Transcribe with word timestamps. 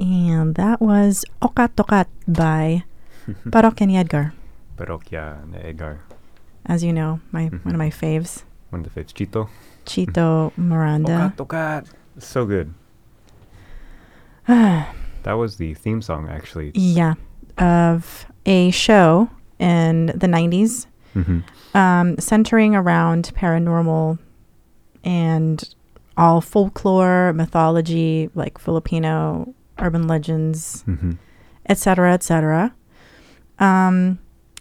And 0.00 0.54
that 0.56 0.80
was 0.80 1.24
Okatokat 1.42 2.06
by 2.26 2.84
Parok 3.52 3.80
and 3.82 3.92
Edgar. 3.92 4.32
Parokya 4.76 5.42
and 5.44 5.54
Edgar. 5.56 6.00
As 6.64 6.82
you 6.82 6.92
know, 6.92 7.20
my 7.32 7.50
Mhm. 7.50 7.64
one 7.64 7.74
of 7.74 7.78
my 7.78 7.90
faves. 7.90 8.44
One 8.70 8.80
of 8.84 8.88
the 8.88 8.94
faves. 9.00 9.12
Chito. 9.12 9.48
Chito 9.84 10.52
Miranda. 10.56 11.34
Tokat. 11.36 11.86
So 12.18 12.46
good. 12.46 12.72
That 15.22 15.34
was 15.36 15.56
the 15.56 15.74
theme 15.74 16.00
song, 16.00 16.28
actually. 16.30 16.72
yeah. 16.74 17.14
Of 17.58 18.24
a 18.46 18.70
show 18.70 19.28
in 19.58 20.06
the 20.06 20.26
90s 20.26 20.86
hmm 21.12 21.40
um, 21.74 22.16
centering 22.18 22.74
around 22.74 23.30
paranormal 23.36 24.18
and 25.04 25.62
all 26.16 26.40
folklore, 26.40 27.32
mythology, 27.34 28.30
like 28.34 28.58
Filipino 28.58 29.54
urban 29.80 30.06
legends, 30.06 30.84
etc., 31.68 32.14
etc. 32.14 32.74
Um, 33.58 34.18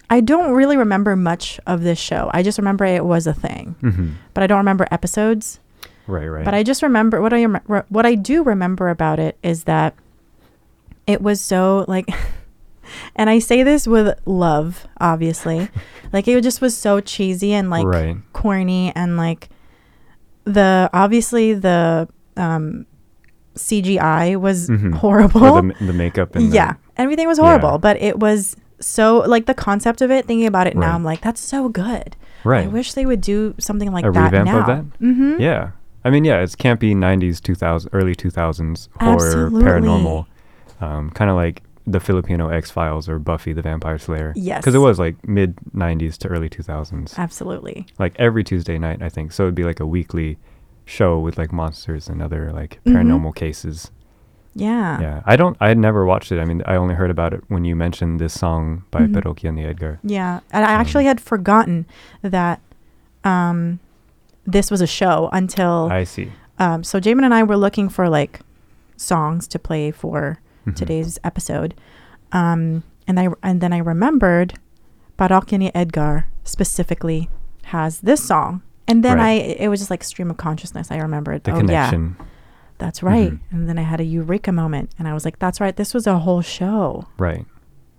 I 0.10 0.22
don't 0.22 0.52
really 0.52 0.78
remember 0.78 1.16
much 1.16 1.60
of 1.68 1.82
this 1.82 2.00
show. 2.00 2.30
I 2.34 2.42
just 2.42 2.58
remember 2.58 2.86
it 2.86 3.06
was 3.06 3.28
a 3.28 3.34
thing, 3.34 3.76
hmm 3.82 4.10
but 4.34 4.44
I 4.44 4.48
don't 4.48 4.58
remember 4.60 4.88
episodes. 4.92 5.60
Right, 6.08 6.28
right. 6.28 6.46
But 6.46 6.56
I 6.56 6.64
just 6.64 6.82
remember 6.82 7.22
what 7.22 7.34
I 7.34 7.44
re- 7.44 7.84
what 7.90 8.06
I 8.06 8.16
do 8.16 8.44
remember 8.44 8.90
about 8.90 9.20
it 9.20 9.38
is 9.44 9.66
that 9.66 9.94
it 11.06 11.22
was 11.22 11.40
so 11.42 11.86
like 11.88 12.08
and 13.16 13.30
I 13.30 13.40
say 13.40 13.64
this 13.64 13.88
with 13.88 14.20
love, 14.26 14.88
obviously. 15.00 15.70
like 16.14 16.28
it 16.28 16.42
just 16.42 16.62
was 16.62 16.76
so 16.76 17.00
cheesy 17.00 17.54
and 17.54 17.70
like 17.70 17.86
right. 17.86 18.18
corny 18.34 18.92
and 18.96 19.18
like 19.18 19.50
the 20.46 20.90
obviously 20.94 21.54
the 21.54 22.08
um 22.38 22.86
CGI 23.60 24.36
was 24.36 24.70
Mhm. 24.70 24.94
horrible. 24.96 25.44
Or 25.44 25.62
the, 25.62 25.86
the 25.86 25.94
makeup 25.94 26.36
and 26.36 26.52
the- 26.52 26.56
yeah, 26.56 26.74
everything 26.98 27.28
was 27.28 27.38
Yeah. 27.38 27.46
horrible, 27.46 27.78
but 27.78 27.98
it 28.02 28.20
was 28.20 28.56
so 28.80 29.20
like 29.28 29.46
the 29.46 29.54
concept 29.54 30.02
of 30.02 30.10
it. 30.12 30.26
Thinking 30.26 30.48
about 30.48 30.68
it 30.68 30.76
now, 30.78 30.96
I'm 30.96 31.04
like, 31.04 31.22
that's 31.22 31.42
so 31.42 31.70
good. 31.70 32.16
right. 32.46 32.64
I 32.66 32.68
wish 32.68 32.94
they 32.94 33.06
would 33.06 33.20
do 33.22 33.54
something 33.60 33.92
like 33.92 34.06
A 34.06 34.12
that 34.12 34.24
revamp 34.32 34.46
now. 34.46 34.60
of 34.62 34.66
that? 34.68 34.84
Mm-hmm. 35.02 35.42
Yeah. 35.42 35.72
I 36.06 36.10
mean, 36.10 36.24
yeah, 36.24 36.40
it's 36.40 36.56
campy 36.56 36.96
90s, 36.96 37.42
2000, 37.42 37.90
early 37.92 38.16
2000s 38.16 38.88
horror, 39.02 39.16
Absolutely. 39.16 39.64
paranormal. 39.66 40.26
Um, 40.80 41.10
kind 41.10 41.30
of 41.30 41.36
like 41.36 41.62
the 41.86 42.00
Filipino 42.00 42.48
X 42.48 42.72
Files 42.72 43.10
or 43.10 43.20
Buffy 43.20 43.52
the 43.52 43.62
Vampire 43.62 43.98
Slayer. 43.98 44.32
Yes. 44.38 44.62
Because 44.62 44.76
it 44.76 44.78
was 44.80 44.98
like 45.00 45.16
mid 45.28 45.58
90s 45.76 46.18
to 46.20 46.30
early 46.30 46.48
2000s. 46.50 47.18
Absolutely. 47.18 47.86
Like 48.00 48.16
every 48.18 48.46
Tuesday 48.46 48.78
night, 48.78 49.02
I 49.02 49.10
think. 49.10 49.34
So 49.34 49.44
it'd 49.44 49.56
be 49.56 49.66
like 49.66 49.82
a 49.82 49.86
weekly 49.86 50.38
show 50.90 51.20
with 51.20 51.38
like 51.38 51.52
monsters 51.54 52.10
and 52.10 52.22
other 52.22 52.52
like 52.52 52.80
Mhm. 52.86 52.94
paranormal 52.94 53.36
cases. 53.36 53.92
Yeah. 54.56 55.00
Yeah. 55.00 55.22
I 55.26 55.36
don't, 55.36 55.56
I 55.62 55.68
had 55.70 55.78
never 55.78 56.04
watched 56.06 56.32
it. 56.32 56.40
I 56.40 56.46
mean, 56.46 56.64
I 56.66 56.76
only 56.76 56.96
heard 56.96 57.12
about 57.12 57.34
it 57.34 57.42
when 57.48 57.64
you 57.66 57.76
mentioned 57.76 58.20
this 58.20 58.34
song 58.34 58.84
by 58.92 59.02
Mhm. 59.02 59.14
Perokya 59.14 59.50
and 59.50 59.58
the 59.58 59.64
Edgar. 59.64 60.00
Yeah. 60.04 60.40
And 60.52 60.66
I 60.66 60.72
actually 60.74 61.06
had 61.06 61.22
forgotten 61.22 61.86
that 62.24 62.60
um 63.24 63.80
this 64.48 64.72
was 64.72 64.82
a 64.82 64.88
show 64.88 65.30
until 65.32 65.88
I 65.92 66.04
see. 66.06 66.32
um 66.58 66.84
so 66.84 67.00
Jamin 67.00 67.24
and 67.26 67.34
I 67.34 67.44
were 67.44 67.58
looking 67.58 67.90
for 67.90 68.10
like 68.10 68.40
songs 68.98 69.48
to 69.50 69.60
play 69.60 69.92
for 69.92 70.40
Mhm. 70.66 70.76
today's 70.76 71.20
episode. 71.24 71.74
Um 72.32 72.84
and 73.08 73.20
I 73.20 73.28
and 73.44 73.62
then 73.62 73.72
I 73.74 73.78
remembered 73.94 74.54
Parokya 75.18 75.58
ni 75.60 75.70
Edgar 75.76 76.26
specifically 76.44 77.30
has 77.76 78.00
this 78.02 78.24
song. 78.24 78.62
And 78.90 79.04
then 79.06 79.18
Right. 79.18 79.42
I 79.42 79.64
it 79.64 79.70
was 79.70 79.80
just 79.80 79.92
like 79.94 80.04
stream 80.04 80.30
of 80.34 80.38
consciousness. 80.38 80.90
I 80.92 80.98
remembered. 80.98 81.44
The 81.46 81.54
oh 81.54 81.60
connection. 81.62 82.16
yeah, 82.18 82.26
that's 82.82 83.04
right. 83.06 83.32
Mhm. 83.32 83.40
And 83.54 83.70
then 83.70 83.78
I 83.78 83.84
had 83.86 84.00
a 84.02 84.08
eureka 84.08 84.52
moment 84.52 84.92
and 84.98 85.08
I 85.08 85.14
was 85.14 85.24
like, 85.26 85.38
that's 85.38 85.62
right, 85.62 85.76
this 85.76 85.94
was 85.94 86.08
a 86.08 86.18
whole 86.26 86.42
show. 86.42 87.06
Right. 87.18 87.46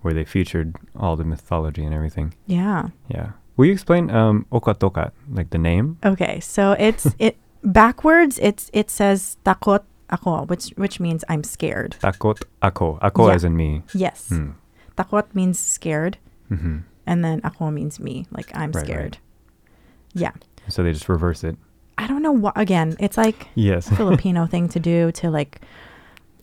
Where 0.03 0.13
they 0.13 0.25
featured 0.25 0.75
all 0.99 1.15
the 1.15 1.23
mythology 1.23 1.85
and 1.85 1.93
everything. 1.95 2.33
Yeah. 2.45 2.89
Yeah. 3.07 3.37
Will 3.55 3.67
you 3.67 3.73
explain 3.73 4.09
um 4.11 4.45
Okatokat, 4.51 5.11
like 5.31 5.49
the 5.55 5.61
name? 5.61 5.95
Okay, 6.03 6.39
so 6.43 6.73
it's 6.79 7.07
it 7.19 7.37
backwards. 7.63 8.39
It's 8.41 8.69
it 8.73 8.89
says 8.91 9.37
takot 9.45 9.83
ako, 10.09 10.43
which 10.51 10.73
which 10.75 10.99
means 10.99 11.23
I'm 11.29 11.43
scared. 11.45 11.95
Takot 12.01 12.41
ako. 12.61 12.97
Ako 12.99 13.27
Yeah. 13.29 13.35
as 13.37 13.43
in 13.47 13.55
me. 13.55 13.83
Yes, 13.93 14.27
Hmm. 14.27 14.57
takot 14.97 15.29
means 15.37 15.55
scared, 15.59 16.17
hmm 16.49 16.83
and 17.05 17.23
then 17.23 17.39
ako 17.45 17.69
means 17.71 17.99
me, 17.99 18.25
like 18.33 18.49
I'm 18.57 18.71
Right, 18.73 18.85
scared. 18.85 19.15
right. 19.21 20.13
Yeah, 20.13 20.35
So 20.69 20.83
they 20.83 20.91
just 20.93 21.09
reverse 21.09 21.43
it. 21.43 21.57
I 21.97 22.07
don't 22.07 22.21
know 22.21 22.31
what. 22.31 22.53
Again, 22.57 22.95
it's 22.99 23.17
like 23.17 23.47
Yes. 23.55 23.91
a 23.91 23.95
Filipino 23.95 24.45
thing 24.47 24.69
to 24.69 24.79
do 24.79 25.11
to 25.13 25.29
like 25.29 25.61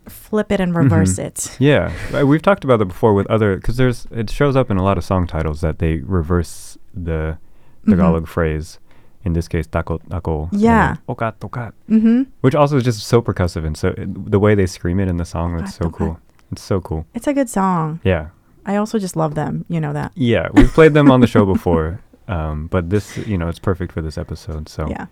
flip 0.08 0.50
it 0.52 0.60
and 0.60 0.74
reverse 0.74 1.16
Mhm. 1.16 1.24
it. 1.26 1.56
yeah. 1.58 1.92
Uh, 2.18 2.26
We've 2.26 2.40
talked 2.42 2.64
about 2.64 2.78
that 2.78 2.86
before 2.86 3.12
with 3.14 3.26
other 3.28 3.56
because 3.56 3.76
there's 3.76 4.06
it 4.10 4.30
shows 4.30 4.56
up 4.56 4.70
in 4.70 4.76
a 4.76 4.82
lot 4.82 4.96
of 4.98 5.04
song 5.04 5.26
titles 5.26 5.60
that 5.60 5.78
they 5.78 5.98
reverse 5.98 6.78
the 6.94 7.38
Tagalog 7.86 8.26
phrase. 8.28 8.78
In 9.24 9.32
this 9.34 9.48
case, 9.48 9.66
and 9.74 9.84
then 10.12 10.48
Yeah. 10.52 10.96
Okatokat. 11.08 11.72
Mm-hmm. 11.90 12.22
Which 12.40 12.54
also 12.54 12.76
is 12.76 12.84
just 12.84 13.00
so 13.06 13.20
percussive 13.20 13.66
and 13.66 13.76
so 13.76 13.88
it, 13.88 14.30
the 14.30 14.38
way 14.38 14.54
they 14.54 14.64
scream 14.66 15.00
it 15.00 15.08
in 15.08 15.16
the 15.18 15.24
song 15.24 15.58
it's 15.58 15.74
so 15.74 15.90
cool. 15.90 16.18
It's 16.52 16.62
so 16.62 16.80
cool. 16.80 17.04
It's 17.14 17.26
a 17.26 17.34
good 17.34 17.48
song. 17.50 18.00
Yeah. 18.04 18.28
I 18.64 18.76
also 18.76 18.98
just 18.98 19.16
love 19.16 19.34
them. 19.34 19.64
You 19.68 19.80
know 19.80 19.92
that. 19.92 20.12
Yeah, 20.14 20.48
we've 20.54 20.72
played 20.72 20.94
them 20.94 21.10
on 21.10 21.20
the 21.20 21.26
show 21.26 21.44
before, 21.44 22.00
um, 22.28 22.66
but 22.68 22.90
this, 22.90 23.16
you 23.26 23.36
know, 23.38 23.48
it's 23.48 23.58
perfect 23.58 23.92
for 23.92 24.02
this 24.02 24.16
episode. 24.18 24.68
So 24.68 24.86
Yeah. 24.88 25.06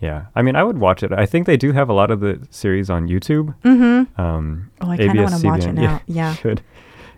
yeah, 0.00 0.26
I 0.36 0.42
mean, 0.42 0.54
I 0.56 0.62
would 0.62 0.78
watch 0.78 1.02
it. 1.02 1.12
I 1.12 1.26
think 1.26 1.46
they 1.46 1.56
do 1.56 1.72
have 1.72 1.88
a 1.88 1.92
lot 1.92 2.10
of 2.10 2.20
the 2.20 2.38
series 2.50 2.88
on 2.90 3.08
YouTube. 3.08 3.54
Mm-hmm. 3.64 4.20
Um, 4.20 4.70
Oh, 4.80 4.90
I 4.90 4.96
kind 4.96 5.18
of 5.18 5.30
want 5.30 5.40
to 5.40 5.46
watch 5.46 5.64
it 5.64 5.72
now. 5.86 6.00
Yeah. 6.06 6.34
should. 6.34 6.62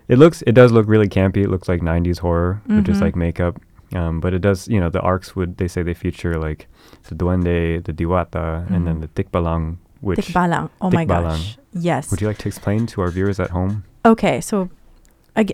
It 0.07 0.17
looks, 0.17 0.41
it 0.47 0.53
does 0.53 0.71
look 0.71 0.87
really 0.87 1.07
campy. 1.07 1.43
It 1.43 1.49
looks 1.49 1.69
like 1.69 1.81
'90s 1.81 2.19
horror, 2.19 2.61
with 2.67 2.85
just 2.85 2.99
Mhm. 2.99 3.03
like 3.03 3.15
makeup. 3.15 3.61
Um, 3.93 4.19
but 4.19 4.33
it 4.33 4.39
does, 4.41 4.67
you 4.67 4.79
know, 4.79 4.89
the 4.89 5.01
arcs 5.01 5.35
would 5.35 5.57
they 5.57 5.67
say 5.67 5.83
they 5.83 5.93
feature 5.93 6.35
like 6.39 6.67
the 7.07 7.15
duende, 7.15 7.83
the 7.83 7.93
diwata, 7.93 8.69
and 8.71 8.87
then 8.87 8.97
Mhm. 8.97 9.01
the 9.01 9.07
tikbalang. 9.23 9.77
Which 10.01 10.19
Tikbalang. 10.33 10.69
Oh 10.81 10.89
my 10.89 11.05
gosh. 11.05 11.57
Yes. 11.73 12.09
would 12.09 12.19
you 12.21 12.27
like 12.27 12.39
to 12.39 12.47
explain 12.47 12.87
to 12.87 13.01
our 13.01 13.11
viewers 13.11 13.39
at 13.39 13.51
home? 13.51 13.83
Okay, 14.03 14.41
so 14.41 14.69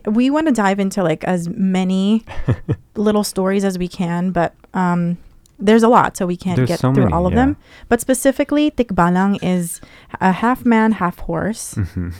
we 0.05 0.29
want 0.29 0.47
to 0.47 0.53
dive 0.53 0.79
into 0.79 1.03
like 1.03 1.23
as 1.23 1.47
many 1.49 2.23
little 2.95 3.23
stories 3.23 3.63
as 3.63 3.77
we 3.77 3.87
can, 3.87 4.31
but 4.31 4.53
um, 4.73 5.17
there's 5.59 5.83
a 5.83 5.87
lot, 5.87 6.17
so 6.17 6.25
we 6.25 6.35
can't 6.37 6.55
There's 6.57 6.67
get 6.69 6.79
so 6.79 6.93
through 6.93 7.03
many, 7.05 7.13
all 7.13 7.25
of 7.27 7.33
yeah. 7.33 7.37
them. 7.45 7.57
But 7.89 8.01
specifically, 8.01 8.71
Tikbalang 8.71 9.39
is 9.41 9.79
a 10.21 10.31
half 10.31 10.65
man, 10.65 10.93
half 10.93 11.19
horse, 11.19 11.73
Mhm. 11.75 12.13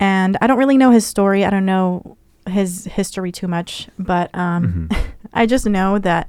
and 0.00 0.36
I 0.40 0.46
don't 0.46 0.58
really 0.58 0.78
know 0.78 0.90
his 0.90 1.06
story. 1.06 1.44
I 1.44 1.50
don't 1.50 1.66
know 1.66 2.16
his 2.48 2.86
history 2.86 3.30
too 3.32 3.48
much, 3.48 3.88
but 3.98 4.30
um, 4.34 4.88
Mhm. 4.90 4.96
I 5.32 5.46
just 5.46 5.66
know 5.66 5.98
that, 5.98 6.28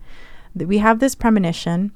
that 0.55 0.67
we 0.67 0.77
have 0.77 0.99
this 0.99 1.15
premonition 1.15 1.91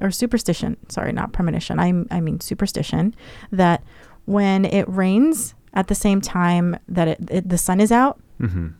or 0.00 0.10
superstition. 0.10 0.76
Sorry, 0.88 1.12
not 1.12 1.32
premonition. 1.32 1.78
I 1.78 1.92
I 2.10 2.20
mean 2.20 2.40
superstition 2.40 3.14
that 3.52 3.82
when 4.24 4.64
it 4.64 4.88
rains 4.88 5.54
at 5.74 5.88
the 5.88 5.94
same 5.94 6.20
time 6.20 6.76
that 6.88 7.08
it, 7.08 7.18
it 7.30 7.48
the 7.48 7.58
sun 7.58 7.80
is 7.80 7.90
out, 7.92 8.20
Mhm. 8.40 8.74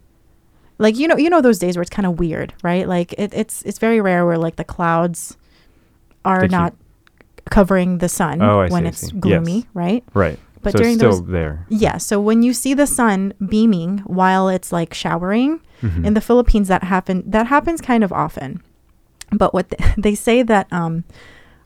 like 0.79 0.97
you 0.99 1.09
know 1.09 1.17
you 1.17 1.31
know 1.31 1.41
those 1.41 1.59
days 1.59 1.77
where 1.77 1.83
it's 1.83 1.91
kind 1.91 2.07
of 2.07 2.19
weird, 2.19 2.55
right? 2.63 2.87
Like 2.89 3.13
it, 3.19 3.33
it's 3.35 3.63
it's 3.63 3.79
very 3.79 4.01
rare 4.01 4.25
where 4.27 4.39
like 4.39 4.57
the 4.57 4.65
clouds 4.65 5.37
are 6.25 6.41
They 6.41 6.47
keep- 6.49 6.53
not 6.53 6.75
covering 7.51 7.99
the 7.99 8.09
sun 8.09 8.41
Oh, 8.41 8.67
when 8.69 8.83
see, 8.85 8.89
it's 8.89 9.13
gloomy, 9.13 9.57
Yes. 9.57 9.67
right? 9.75 10.05
Right. 10.15 10.39
But 10.63 10.73
so 10.73 10.79
during 10.79 10.93
it's 10.95 11.01
still 11.01 11.11
those 11.23 11.27
there. 11.27 11.67
yeah, 11.69 11.97
so 11.99 12.21
when 12.21 12.43
you 12.45 12.53
see 12.53 12.73
the 12.73 12.87
sun 12.87 13.33
beaming 13.49 13.99
while 14.07 14.49
it's 14.49 14.71
like 14.71 14.95
showering, 14.95 15.61
Mhm. 15.83 16.05
in 16.07 16.15
the 16.15 16.21
Philippines 16.21 16.69
that 16.69 16.85
happen 16.85 17.25
that 17.27 17.47
happens 17.49 17.81
kind 17.81 18.05
of 18.05 18.13
often. 18.13 18.63
But 19.33 19.53
what 19.55 19.71
th- 19.71 19.81
they 19.99 20.15
say 20.15 20.43
that 20.45 20.73
um, 20.73 21.03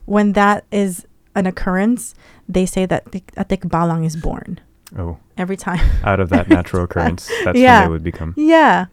when 0.05 0.33
that 0.33 0.65
is 0.71 1.05
an 1.35 1.45
occurrence, 1.45 2.15
they 2.49 2.65
say 2.65 2.87
that 2.87 3.03
a 3.37 3.45
tikbalang 3.45 4.03
is 4.03 4.15
born 4.15 4.59
oh. 4.97 5.17
every 5.37 5.57
time. 5.57 5.85
out 6.03 6.19
of 6.19 6.29
that 6.29 6.47
natural 6.47 6.83
occurrence. 6.83 7.29
That's 7.43 7.57
Yeah. 7.57 7.81
when 7.81 7.87
they 7.89 7.91
would 7.93 8.03
become. 8.03 8.33
yeah, 8.37 8.85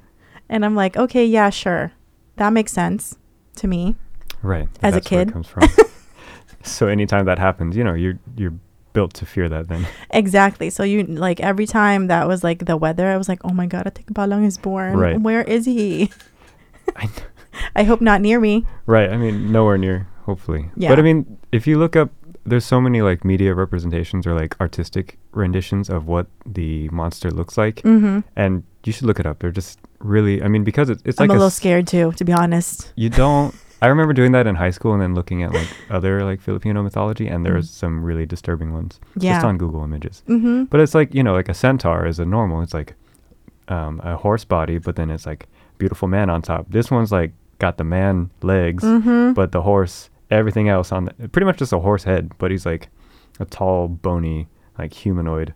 and 0.48 0.64
I'm 0.64 0.74
like, 0.74 0.96
okay, 0.96 1.24
yeah, 1.24 1.50
sure, 1.50 1.92
that 2.36 2.52
makes 2.52 2.72
sense 2.72 3.16
to 3.56 3.66
me. 3.68 3.96
Right. 4.42 4.68
As 4.82 4.94
a 4.94 4.96
that's 4.96 5.10
where 5.10 5.22
it 5.22 5.26
kid. 5.26 5.32
comes 5.32 5.48
from. 5.48 5.68
so 6.62 6.86
anytime 6.86 7.24
that 7.26 7.38
happens, 7.38 7.76
you 7.76 7.84
know, 7.84 7.94
you're 7.94 8.18
you're 8.36 8.54
built 8.92 9.14
to 9.14 9.26
fear 9.26 9.48
that 9.48 9.68
then. 9.68 9.86
Exactly. 10.10 10.70
So 10.70 10.82
you 10.82 11.02
like 11.04 11.40
every 11.40 11.66
time 11.66 12.08
that 12.08 12.28
was 12.28 12.44
like 12.44 12.66
the 12.66 12.76
weather, 12.76 13.08
I 13.08 13.16
was 13.16 13.28
like, 13.28 13.40
oh 13.44 13.52
my 13.52 13.66
god, 13.66 13.86
a 13.86 13.90
tikbalang 13.90 14.46
is 14.46 14.58
born. 14.58 14.96
Right. 14.96 15.20
Where 15.20 15.42
is 15.42 15.64
he? 15.66 16.10
I 16.96 17.08
I 17.74 17.84
hope 17.84 18.00
not 18.00 18.20
near 18.20 18.40
me. 18.40 18.66
Right. 18.86 19.10
I 19.10 19.16
mean, 19.16 19.50
nowhere 19.52 19.78
near, 19.78 20.08
hopefully. 20.24 20.70
Yeah. 20.76 20.90
But 20.90 20.98
I 20.98 21.02
mean, 21.02 21.38
if 21.52 21.66
you 21.66 21.78
look 21.78 21.96
up, 21.96 22.10
there's 22.46 22.64
so 22.64 22.80
many 22.80 23.00
like 23.02 23.24
media 23.24 23.54
representations 23.54 24.26
or 24.26 24.34
like 24.34 24.54
artistic 24.60 25.18
renditions 25.32 25.88
of 25.88 26.06
what 26.06 26.26
the 26.46 26.88
monster 26.90 27.30
looks 27.30 27.56
like. 27.56 27.76
Mm-hmm. 27.82 28.20
And 28.36 28.62
you 28.84 28.92
should 28.92 29.06
look 29.06 29.18
it 29.18 29.26
up. 29.26 29.38
They're 29.38 29.50
just 29.50 29.78
really, 30.00 30.42
I 30.42 30.48
mean, 30.48 30.62
because 30.64 30.90
it's, 30.90 31.02
it's 31.04 31.20
I'm 31.20 31.28
like 31.28 31.34
a 31.36 31.38
little 31.38 31.50
scared 31.50 31.86
too, 31.86 32.12
to 32.12 32.24
be 32.24 32.32
honest. 32.32 32.92
You 32.96 33.08
don't, 33.08 33.54
I 33.82 33.86
remember 33.88 34.12
doing 34.12 34.32
that 34.32 34.46
in 34.46 34.54
high 34.56 34.70
school 34.70 34.92
and 34.92 35.00
then 35.02 35.14
looking 35.14 35.42
at 35.42 35.52
like 35.52 35.68
other 35.90 36.22
like 36.24 36.40
Filipino 36.40 36.82
mythology, 36.82 37.26
and 37.28 37.44
there's 37.44 37.68
Mm. 37.70 37.74
some 37.74 38.04
really 38.04 38.26
disturbing 38.26 38.72
ones 38.72 39.00
Yeah. 39.18 39.34
just 39.34 39.44
on 39.46 39.58
Google 39.58 39.82
Images. 39.84 40.22
mm-hmm. 40.28 40.64
But 40.64 40.80
it's 40.80 40.94
like 40.94 41.14
you 41.14 41.22
know, 41.22 41.32
like 41.34 41.48
a 41.48 41.54
centaur 41.54 42.06
is 42.06 42.18
a 42.18 42.24
normal. 42.24 42.62
It's 42.62 42.74
like 42.74 42.94
um, 43.68 44.00
a 44.04 44.16
horse 44.16 44.44
body, 44.44 44.78
but 44.78 44.96
then 44.96 45.10
it's 45.10 45.26
like 45.26 45.46
beautiful 45.78 46.08
man 46.08 46.28
on 46.30 46.42
top. 46.42 46.66
This 46.70 46.90
one's 46.90 47.10
like 47.12 47.32
got 47.58 47.76
the 47.78 47.84
man 47.84 48.30
legs, 48.42 48.84
Mm-hmm. 48.84 49.32
but 49.32 49.52
the 49.52 49.62
horse, 49.62 50.10
everything 50.34 50.68
else 50.68 50.92
on 50.92 51.04
the, 51.06 51.28
pretty 51.28 51.46
much 51.46 51.58
just 51.58 51.72
a 51.72 51.78
horse 51.78 52.04
head. 52.04 52.32
But 52.38 52.50
he's 52.50 52.66
like 52.66 52.88
a 53.40 53.44
tall, 53.44 53.88
bony, 53.88 54.48
like 54.78 54.92
humanoid 54.92 55.54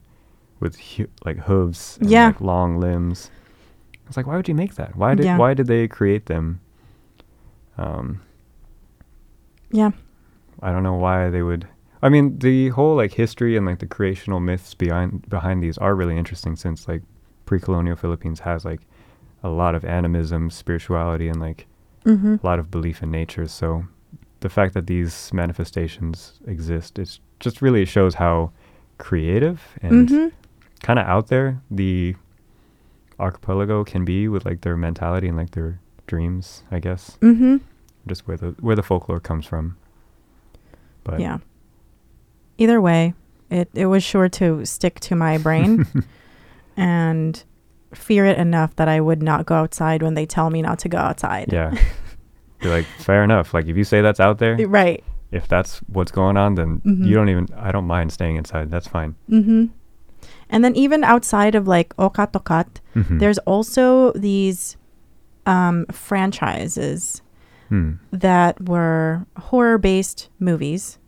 with 0.61 0.79
hu- 0.79 1.09
like 1.25 1.39
hooves, 1.39 1.99
and, 2.01 2.11
Yeah. 2.11 2.27
like 2.27 2.41
long 2.41 2.79
limbs. 2.81 3.31
It's 4.07 4.17
like, 4.17 4.27
why 4.27 4.37
would 4.37 4.49
you 4.49 4.55
make 4.55 4.75
that? 4.77 4.97
Why 4.97 5.15
did 5.15 5.27
Yeah. 5.27 5.37
why 5.37 5.55
did 5.55 5.67
they 5.67 5.87
create 5.89 6.27
them? 6.27 6.61
Um, 7.77 8.21
yeah. 9.71 9.91
I 10.63 10.73
don't 10.73 10.83
know 10.83 10.95
why 10.95 11.31
they 11.31 11.43
would. 11.43 11.69
I 12.03 12.09
mean, 12.09 12.39
the 12.39 12.69
whole 12.71 12.97
like 12.97 13.13
history 13.13 13.57
and 13.57 13.67
like 13.67 13.79
the 13.81 13.87
creational 13.87 14.41
myths 14.41 14.75
behind 14.75 15.29
behind 15.29 15.63
these 15.63 15.79
are 15.79 15.95
really 15.95 16.17
interesting 16.17 16.57
since 16.57 16.89
like 16.89 17.03
pre-colonial 17.45 17.97
Philippines 17.97 18.41
has 18.41 18.65
like 18.65 18.81
a 19.43 19.49
lot 19.49 19.75
of 19.75 19.85
animism, 19.85 20.51
spirituality, 20.51 21.29
and 21.29 21.41
like 21.41 21.67
Mm-hmm. 22.07 22.37
a 22.43 22.47
lot 22.47 22.59
of 22.59 22.71
belief 22.71 23.03
in 23.03 23.11
nature. 23.11 23.47
So 23.47 23.85
the 24.41 24.49
fact 24.49 24.75
that 24.75 24.87
these 24.87 25.33
manifestations 25.33 26.39
exist, 26.47 26.99
it 26.99 27.19
just 27.41 27.61
really 27.63 27.85
shows 27.85 28.15
how 28.15 28.51
creative 28.99 29.61
and 29.83 30.09
Mm-hmm. 30.09 30.29
kind 30.83 30.99
of 30.99 31.07
out 31.07 31.29
there 31.29 31.61
the 31.71 32.15
archipelago 33.21 33.85
can 33.85 34.05
be 34.05 34.29
with 34.29 34.45
like 34.45 34.61
their 34.61 34.77
mentality 34.77 35.29
and 35.29 35.37
like 35.37 35.51
their 35.53 35.81
dreams. 36.07 36.63
I 36.71 36.79
guess 36.79 37.19
Mm-hmm. 37.21 37.57
just 38.07 38.27
where 38.29 38.37
the 38.37 38.55
where 38.61 38.77
the 38.77 38.83
folklore 38.83 39.21
comes 39.21 39.47
from. 39.47 39.77
But 41.05 41.21
Yeah. 41.21 41.39
Either 42.59 42.81
way, 42.81 43.15
it 43.51 43.69
it 43.75 43.87
was 43.87 44.03
sure 44.05 44.29
to 44.31 44.65
stick 44.65 45.01
to 45.01 45.15
my 45.17 45.39
brain 45.39 45.87
and 46.77 47.43
fear 47.95 48.25
it 48.27 48.37
enough 48.39 48.77
that 48.77 48.89
I 48.89 49.01
would 49.01 49.23
not 49.23 49.47
go 49.47 49.55
outside 49.55 50.03
when 50.03 50.15
they 50.15 50.27
tell 50.27 50.51
me 50.51 50.61
not 50.63 50.79
to 50.81 50.89
go 50.89 50.99
outside. 50.99 51.53
Yeah. 51.53 51.75
Be 52.61 52.69
like, 52.69 52.87
fair 52.99 53.23
enough. 53.25 53.55
Like, 53.55 53.67
if 53.67 53.77
you 53.77 53.85
say 53.85 54.01
that's 54.01 54.21
out 54.21 54.39
there, 54.39 54.57
Right. 54.67 55.03
if 55.31 55.47
that's 55.49 55.79
what's 55.93 56.11
going 56.11 56.37
on, 56.37 56.55
then 56.57 56.81
Mhm. 56.85 57.07
you 57.07 57.15
don't 57.15 57.29
even, 57.29 57.47
I 57.57 57.71
don't 57.73 57.87
mind 57.87 58.13
staying 58.13 58.37
inside. 58.37 58.71
That's 58.71 58.89
fine. 58.89 59.15
Mm-hmm. 59.31 59.67
And 60.51 60.65
then 60.65 60.75
even 60.75 61.05
outside 61.05 61.55
of 61.55 61.69
like 61.69 61.95
Okatokat, 61.97 62.81
Mhm. 62.97 63.19
there's 63.21 63.39
also 63.39 64.13
these 64.13 64.77
um, 65.47 65.87
franchises 65.91 67.23
Hmm. 67.71 67.93
that 68.13 68.69
were 68.69 69.25
horror-based 69.39 70.29
movies, 70.39 70.99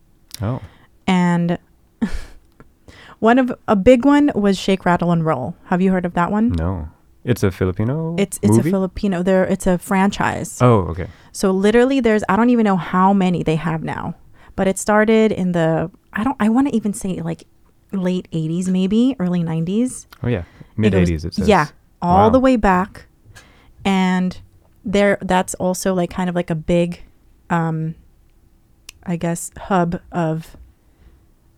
Oh. 0.41 0.61
and 1.07 1.59
one 3.19 3.39
of 3.39 3.53
a 3.69 3.77
big 3.77 4.05
one 4.07 4.31
was 4.35 4.59
Shake, 4.59 4.85
Rattle, 4.87 5.11
and 5.13 5.25
Roll. 5.25 5.57
Have 5.67 5.83
you 5.83 5.91
heard 5.91 6.07
of 6.07 6.15
that 6.15 6.31
one? 6.31 6.53
No. 6.53 6.89
It's 7.25 7.43
a 7.43 7.51
Filipino 7.51 8.17
It's 8.19 8.39
it's 8.43 8.57
movie? 8.57 8.69
a 8.71 8.73
Filipino. 8.73 9.23
There, 9.23 9.45
it's 9.45 9.67
a 9.67 9.77
franchise. 9.79 10.59
Oh, 10.63 10.89
okay. 10.91 11.09
So 11.33 11.51
literally, 11.51 12.01
there's 12.01 12.25
I 12.29 12.37
don't 12.37 12.51
even 12.51 12.65
know 12.65 12.77
how 12.77 13.13
many 13.13 13.43
they 13.43 13.57
have 13.57 13.83
now, 13.83 14.15
but 14.57 14.67
it 14.67 14.79
started 14.79 15.31
in 15.33 15.53
the 15.53 15.91
I 16.13 16.25
don't 16.25 16.37
I 16.41 16.49
want 16.49 16.69
to 16.69 16.77
even 16.77 16.93
say 16.95 17.21
like 17.21 17.45
late 17.93 18.29
80s, 18.33 18.69
maybe 18.69 19.17
early 19.19 19.43
90s. 19.43 20.07
Oh, 20.23 20.29
yeah. 20.29 20.45
Mid 20.77 20.93
80s, 20.95 21.25
it 21.27 21.35
says. 21.35 21.49
Yeah, 21.49 21.67
all 22.01 22.27
Wow. 22.27 22.31
the 22.31 22.41
way 22.41 22.57
back, 22.57 23.07
and 23.85 24.41
there 24.85 25.19
that's 25.21 25.55
also 25.55 25.93
like 25.95 26.09
kind 26.11 26.29
of 26.31 26.35
like 26.35 26.49
a 26.51 26.55
big, 26.55 27.03
um, 27.51 27.95
I 29.05 29.17
guess 29.17 29.51
hub 29.69 30.01
of 30.13 30.57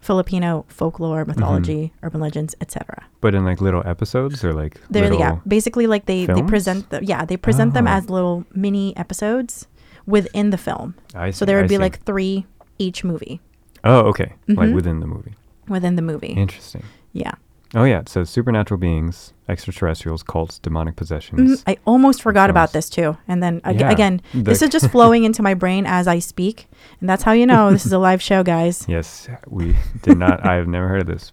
Filipino 0.02 0.64
folklore, 0.68 1.24
mythology, 1.24 1.92
urban 2.02 2.20
legends, 2.20 2.54
etc. 2.60 3.06
But 3.22 3.34
in 3.34 3.44
like 3.44 3.60
little 3.62 3.82
episodes 3.86 4.44
or 4.44 4.52
like 4.52 4.80
little. 4.90 5.18
yeah, 5.18 5.38
basically 5.46 5.86
like 5.86 6.04
they 6.06 6.26
they 6.26 6.42
present 6.42 6.90
the 6.90 6.98
yeah 7.06 7.24
they 7.24 7.36
present 7.38 7.72
them 7.72 7.86
Oh. 7.86 7.90
as 7.96 8.10
little 8.10 8.44
mini 8.52 8.94
episodes 8.96 9.68
within 10.04 10.50
the 10.50 10.58
film. 10.58 10.94
I 11.14 11.30
see, 11.30 11.38
So 11.38 11.44
there 11.46 11.56
would 11.56 11.66
I 11.66 11.68
be 11.68 11.76
see. 11.76 11.86
like 11.86 12.02
three 12.04 12.44
each 12.78 13.04
movie 13.04 13.40
Oh, 13.84 14.00
okay. 14.10 14.34
Like 14.48 14.70
Mhm. 14.70 14.74
within 14.74 14.98
the 15.00 15.06
movie. 15.06 15.34
within 15.68 15.94
the 15.96 16.02
movie. 16.02 16.34
Interesting. 16.34 16.82
yeah. 17.12 17.34
Oh, 17.74 17.84
yeah. 17.84 18.02
Says 18.06 18.28
supernatural 18.28 18.78
beings, 18.78 19.32
extraterrestrials, 19.48 20.22
cults, 20.22 20.58
demonic 20.58 20.94
possessions. 20.96 21.62
I 21.66 21.78
almost 21.86 22.20
forgot 22.22 22.50
about 22.50 22.72
this 22.72 22.90
too. 22.90 23.16
And 23.28 23.42
then 23.42 23.60
ag- 23.64 23.80
Yeah, 23.80 23.90
again, 23.90 24.20
this 24.34 24.58
the- 24.60 24.66
is 24.66 24.70
just 24.72 24.90
flowing 24.92 25.24
into 25.24 25.42
my 25.42 25.54
brain 25.54 25.86
as 25.86 26.06
I 26.06 26.18
speak. 26.18 26.68
And 27.00 27.08
that's 27.08 27.22
how 27.22 27.32
you 27.32 27.46
know 27.46 27.72
this 27.72 27.86
is 27.86 27.92
a 27.92 27.98
live 27.98 28.20
show, 28.20 28.42
guys. 28.42 28.86
Yes, 28.88 29.28
we 29.46 29.76
did 30.02 30.18
not. 30.18 30.44
I've 30.46 30.68
never 30.68 30.88
heard 30.88 31.00
of 31.02 31.06
this. 31.06 31.32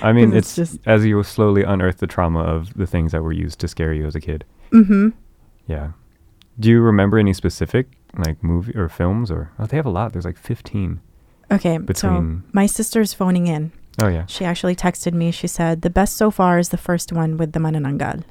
I 0.00 0.12
mean, 0.12 0.32
it's, 0.32 0.56
it's 0.58 0.72
just- 0.72 0.80
as 0.86 1.04
you 1.04 1.22
slowly 1.22 1.62
unearth 1.64 1.98
the 1.98 2.06
trauma 2.06 2.40
of 2.40 2.72
the 2.74 2.86
things 2.86 3.12
that 3.12 3.22
were 3.22 3.32
used 3.32 3.58
to 3.60 3.68
scare 3.68 3.92
you 3.92 4.06
as 4.06 4.14
a 4.14 4.20
kid. 4.20 4.44
Mm-hmm. 4.72 5.10
Yeah. 5.66 5.92
Do 6.58 6.70
you 6.70 6.80
remember 6.80 7.18
any 7.18 7.32
specific 7.34 7.88
like 8.16 8.42
movie 8.42 8.74
or 8.76 8.88
films 8.88 9.30
or? 9.30 9.50
Oh, 9.58 9.66
they 9.66 9.76
have 9.76 9.86
a 9.86 9.90
lot. 9.90 10.12
There's 10.12 10.24
like 10.24 10.38
15. 10.38 11.00
Okay, 11.50 11.74
so 11.76 11.82
Between- 11.84 12.42
my 12.52 12.66
sister's 12.66 13.12
phoning 13.12 13.48
in. 13.48 13.72
Oh 14.02 14.08
yeah. 14.08 14.26
She 14.26 14.44
actually 14.44 14.74
texted 14.76 15.12
me. 15.12 15.30
She 15.30 15.46
said 15.46 15.82
the 15.82 15.90
best 15.90 16.16
so 16.16 16.30
far 16.30 16.58
is 16.58 16.70
the 16.70 16.76
first 16.76 17.12
one 17.12 17.36
with 17.36 17.52
the 17.52 17.60
Manananggal. 17.60 18.24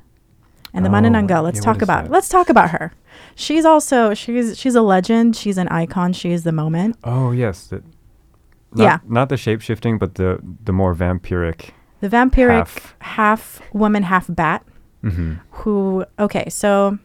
And 0.74 0.84
the 0.86 0.90
Oh, 0.90 0.94
Manananggal, 0.94 1.44
let's 1.44 1.60
yeah, 1.60 1.64
talk 1.66 1.82
about 1.82 2.06
that? 2.06 2.12
let's 2.12 2.28
talk 2.30 2.50
about 2.50 2.72
her. 2.72 2.94
She's 3.36 3.64
also 3.66 4.14
she's 4.14 4.58
she's 4.58 4.76
a 4.76 4.82
legend. 4.82 5.36
She's 5.36 5.58
an 5.58 5.68
icon. 5.70 6.14
She 6.14 6.32
is 6.32 6.44
the 6.44 6.52
moment. 6.52 6.98
Oh 7.04 7.32
yes. 7.32 7.68
The, 7.68 7.84
not, 8.74 8.84
Yeah. 8.84 8.98
Not 9.08 9.30
the 9.30 9.38
shape 9.38 9.62
shifting, 9.62 9.98
but 10.00 10.16
the 10.16 10.40
the 10.66 10.74
more 10.74 10.94
vampiric. 10.96 11.70
The 12.02 12.10
vampiric 12.10 12.58
Half. 12.68 12.96
half 13.00 13.62
woman, 13.74 14.04
half 14.04 14.26
bat. 14.30 14.64
hmm 15.02 15.34
who 15.52 16.04
okay 16.18 16.48
so 16.50 16.98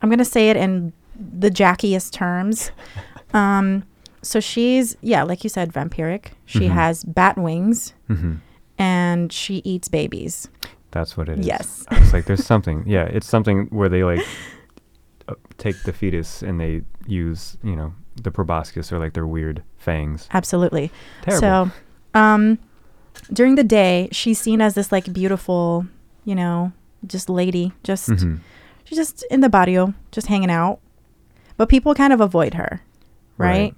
i'm 0.00 0.08
gonna 0.10 0.24
say 0.24 0.48
it 0.50 0.56
in 0.56 0.92
the 1.40 1.50
jackiest 1.50 2.12
terms 2.12 2.70
um 3.34 3.82
so 4.22 4.40
she's 4.40 4.96
yeah 5.00 5.22
like 5.22 5.44
you 5.44 5.50
said 5.50 5.72
vampiric 5.72 6.32
she 6.44 6.60
Mhm. 6.68 6.70
has 6.70 7.04
bat 7.04 7.36
wings 7.38 7.94
hmm 8.08 8.34
and 8.78 9.32
she 9.32 9.56
eats 9.64 9.88
babies 9.88 10.48
That's 10.90 11.16
what 11.16 11.28
it 11.28 11.40
is. 11.40 11.46
Yes. 11.46 11.84
I 11.88 11.98
was 12.00 12.12
like, 12.14 12.24
there's 12.24 12.46
something. 12.46 12.82
Yeah, 12.86 13.04
it's 13.04 13.26
something 13.26 13.66
where 13.70 13.88
they 13.90 14.04
like 14.04 14.24
uh, 15.28 15.34
take 15.58 15.76
the 15.82 15.92
fetus 15.92 16.42
and 16.42 16.58
they 16.60 16.82
use 17.06 17.58
you 17.62 17.76
know 17.76 17.92
the 18.22 18.30
proboscis 18.30 18.90
or 18.92 18.98
like 18.98 19.12
their 19.12 19.26
weird 19.26 19.62
fangs. 19.76 20.28
absolutely 20.32 20.90
Terrible. 21.22 21.40
so 21.40 21.70
um 22.14 22.58
during 23.32 23.54
the 23.56 23.64
day 23.64 24.08
she's 24.12 24.40
seen 24.40 24.60
as 24.62 24.74
this 24.74 24.90
like 24.90 25.12
beautiful 25.12 25.86
you 26.24 26.34
know 26.34 26.72
just 27.06 27.28
lady 27.28 27.72
just 27.84 28.08
Mhm. 28.08 28.38
she's 28.84 28.96
just 28.98 29.24
in 29.30 29.40
the 29.40 29.48
barrio 29.50 29.92
just 30.10 30.26
hanging 30.28 30.50
out 30.50 30.78
but 31.58 31.68
people 31.68 31.94
kind 31.94 32.12
of 32.12 32.20
avoid 32.20 32.54
her 32.54 32.80
right, 33.36 33.74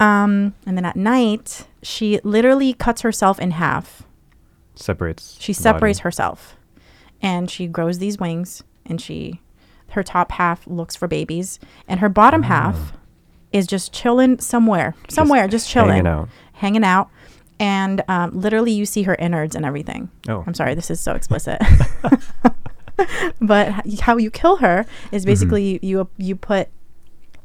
um 0.00 0.54
and 0.66 0.76
then 0.76 0.84
at 0.84 0.96
night 0.96 1.66
she 1.82 2.20
literally 2.24 2.72
cuts 2.72 3.02
herself 3.02 3.38
in 3.40 3.50
half 3.52 4.02
separates. 4.74 5.36
she 5.40 5.52
separates 5.52 5.98
body. 5.98 6.04
herself 6.04 6.56
and 7.20 7.50
she 7.50 7.66
grows 7.66 7.98
these 7.98 8.18
wings 8.18 8.62
and 8.86 9.00
she 9.00 9.40
her 9.90 10.02
top 10.02 10.32
half 10.32 10.66
looks 10.66 10.94
for 10.94 11.08
babies 11.08 11.58
and 11.88 12.00
her 12.00 12.08
bottom 12.08 12.44
half 12.44 12.92
is 13.52 13.66
just 13.66 13.92
chilling 13.92 14.38
somewhere 14.38 14.94
somewhere 15.08 15.48
just, 15.48 15.68
chilling 15.68 15.90
hanging 15.90 16.06
out. 16.06 16.28
hanging 16.52 16.84
out 16.84 17.08
and 17.58 18.02
um, 18.06 18.30
literally 18.38 18.70
you 18.70 18.86
see 18.86 19.02
her 19.02 19.16
innards 19.16 19.56
and 19.56 19.64
everything 19.64 20.08
Oh, 20.28 20.44
i'm 20.46 20.54
sorry 20.54 20.74
this 20.74 20.90
is 20.90 21.00
so 21.00 21.12
explicit 21.20 21.60
but 23.40 23.72
how 24.00 24.16
you 24.16 24.30
kill 24.30 24.56
her 24.56 24.84
is 25.12 25.22
Mm-hmm. 25.22 25.30
basically 25.30 25.64
you, 25.72 25.78
you 25.82 26.08
you 26.18 26.36
put 26.36 26.68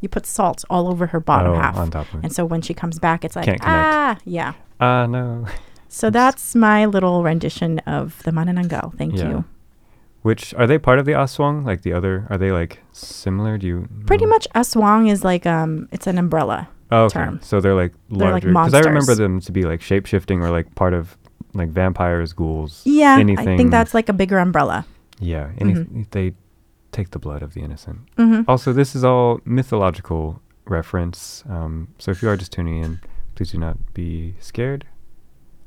you 0.03 0.09
put 0.09 0.25
salt 0.27 0.59
all 0.69 0.85
over 0.91 1.07
her 1.07 1.19
bottom 1.31 1.53
oh, 1.53 1.55
half 1.55 1.75
on 1.77 1.89
top 1.89 2.07
of 2.13 2.19
it. 2.19 2.23
and 2.25 2.31
so 2.37 2.43
when 2.51 2.61
she 2.61 2.73
comes 2.81 2.99
back 2.99 3.23
it's 3.25 3.35
like 3.37 3.45
Can't 3.45 3.61
ah 3.63 4.17
yeah 4.25 4.53
Ah, 4.79 5.05
no. 5.07 5.45
so 5.87 6.09
that's 6.19 6.53
my 6.67 6.85
little 6.85 7.23
rendition 7.23 7.79
of 7.97 8.21
the 8.25 8.31
manananggal 8.31 8.85
thank 8.99 9.15
Yeah. 9.17 9.29
you 9.29 9.37
Which 10.23 10.53
are 10.59 10.67
they 10.71 10.77
part 10.79 10.99
of 10.99 11.05
the 11.05 11.15
Aswang? 11.23 11.65
Like 11.69 11.81
the 11.87 11.91
other? 11.97 12.13
Are 12.31 12.37
they 12.43 12.51
like 12.61 12.79
similar? 12.95 13.57
Do 13.61 13.67
you 13.67 13.77
Pretty 14.07 14.23
know? 14.25 14.35
much 14.35 14.45
aswang 14.55 15.09
is 15.11 15.19
like 15.31 15.45
um 15.45 15.71
it's 15.95 16.07
an 16.07 16.17
umbrella. 16.17 16.59
Oh, 16.95 17.05
okay. 17.11 17.19
term. 17.19 17.39
So 17.43 17.59
they're 17.59 17.75
like 17.83 17.91
They're 18.09 18.31
like 18.31 18.43
larger. 18.47 18.71
Because 18.71 18.73
I 18.79 18.87
remember 18.91 19.15
them 19.23 19.33
to 19.47 19.51
be 19.51 19.63
like 19.71 19.81
shape 19.89 20.05
shifting 20.07 20.39
or 20.43 20.49
like 20.57 20.67
part 20.75 20.93
of 20.93 21.17
like 21.59 21.69
vampires, 21.75 22.31
ghouls. 22.31 22.81
Yeah, 22.85 23.19
anything. 23.19 23.47
I 23.53 23.57
think 23.59 23.71
that's 23.71 23.93
like 23.93 24.07
a 24.07 24.15
bigger 24.21 24.39
umbrella. 24.39 24.85
yeah. 25.19 25.51
Any, 25.59 25.73
Mhm. 25.75 26.07
They 26.15 26.33
take 26.93 27.09
the 27.11 27.19
blood 27.19 27.41
of 27.43 27.53
the 27.53 27.61
innocent. 27.61 27.99
hmm 28.17 28.41
Also, 28.47 28.71
this 28.73 28.95
is 28.95 29.03
all 29.03 29.39
mythological 29.45 30.41
reference. 30.65 31.43
Um, 31.49 31.87
so 31.99 32.11
if 32.11 32.21
you 32.21 32.29
are 32.29 32.37
just 32.37 32.51
tuning 32.53 32.81
in, 32.83 32.99
please 33.35 33.51
do 33.51 33.57
not 33.57 33.77
be 33.93 34.35
scared. 34.39 34.85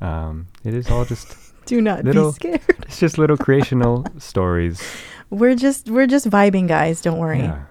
Um, 0.01 0.47
it 0.65 0.75
is 0.75 0.91
all 0.91 1.05
just 1.05 1.37
Do 1.67 1.81
not 1.81 2.05
Little- 2.05 2.31
be 2.31 2.35
scared. 2.37 2.61
it's 2.87 2.99
just 3.01 3.19
little 3.19 3.37
creational 3.37 4.07
stories. 4.19 4.81
We're 5.31 5.57
just 5.57 5.91
we're 5.91 6.07
just 6.07 6.31
vibing, 6.31 6.69
guys. 6.69 7.01
Don't 7.03 7.19
worry. 7.19 7.41
Yeah. 7.41 7.65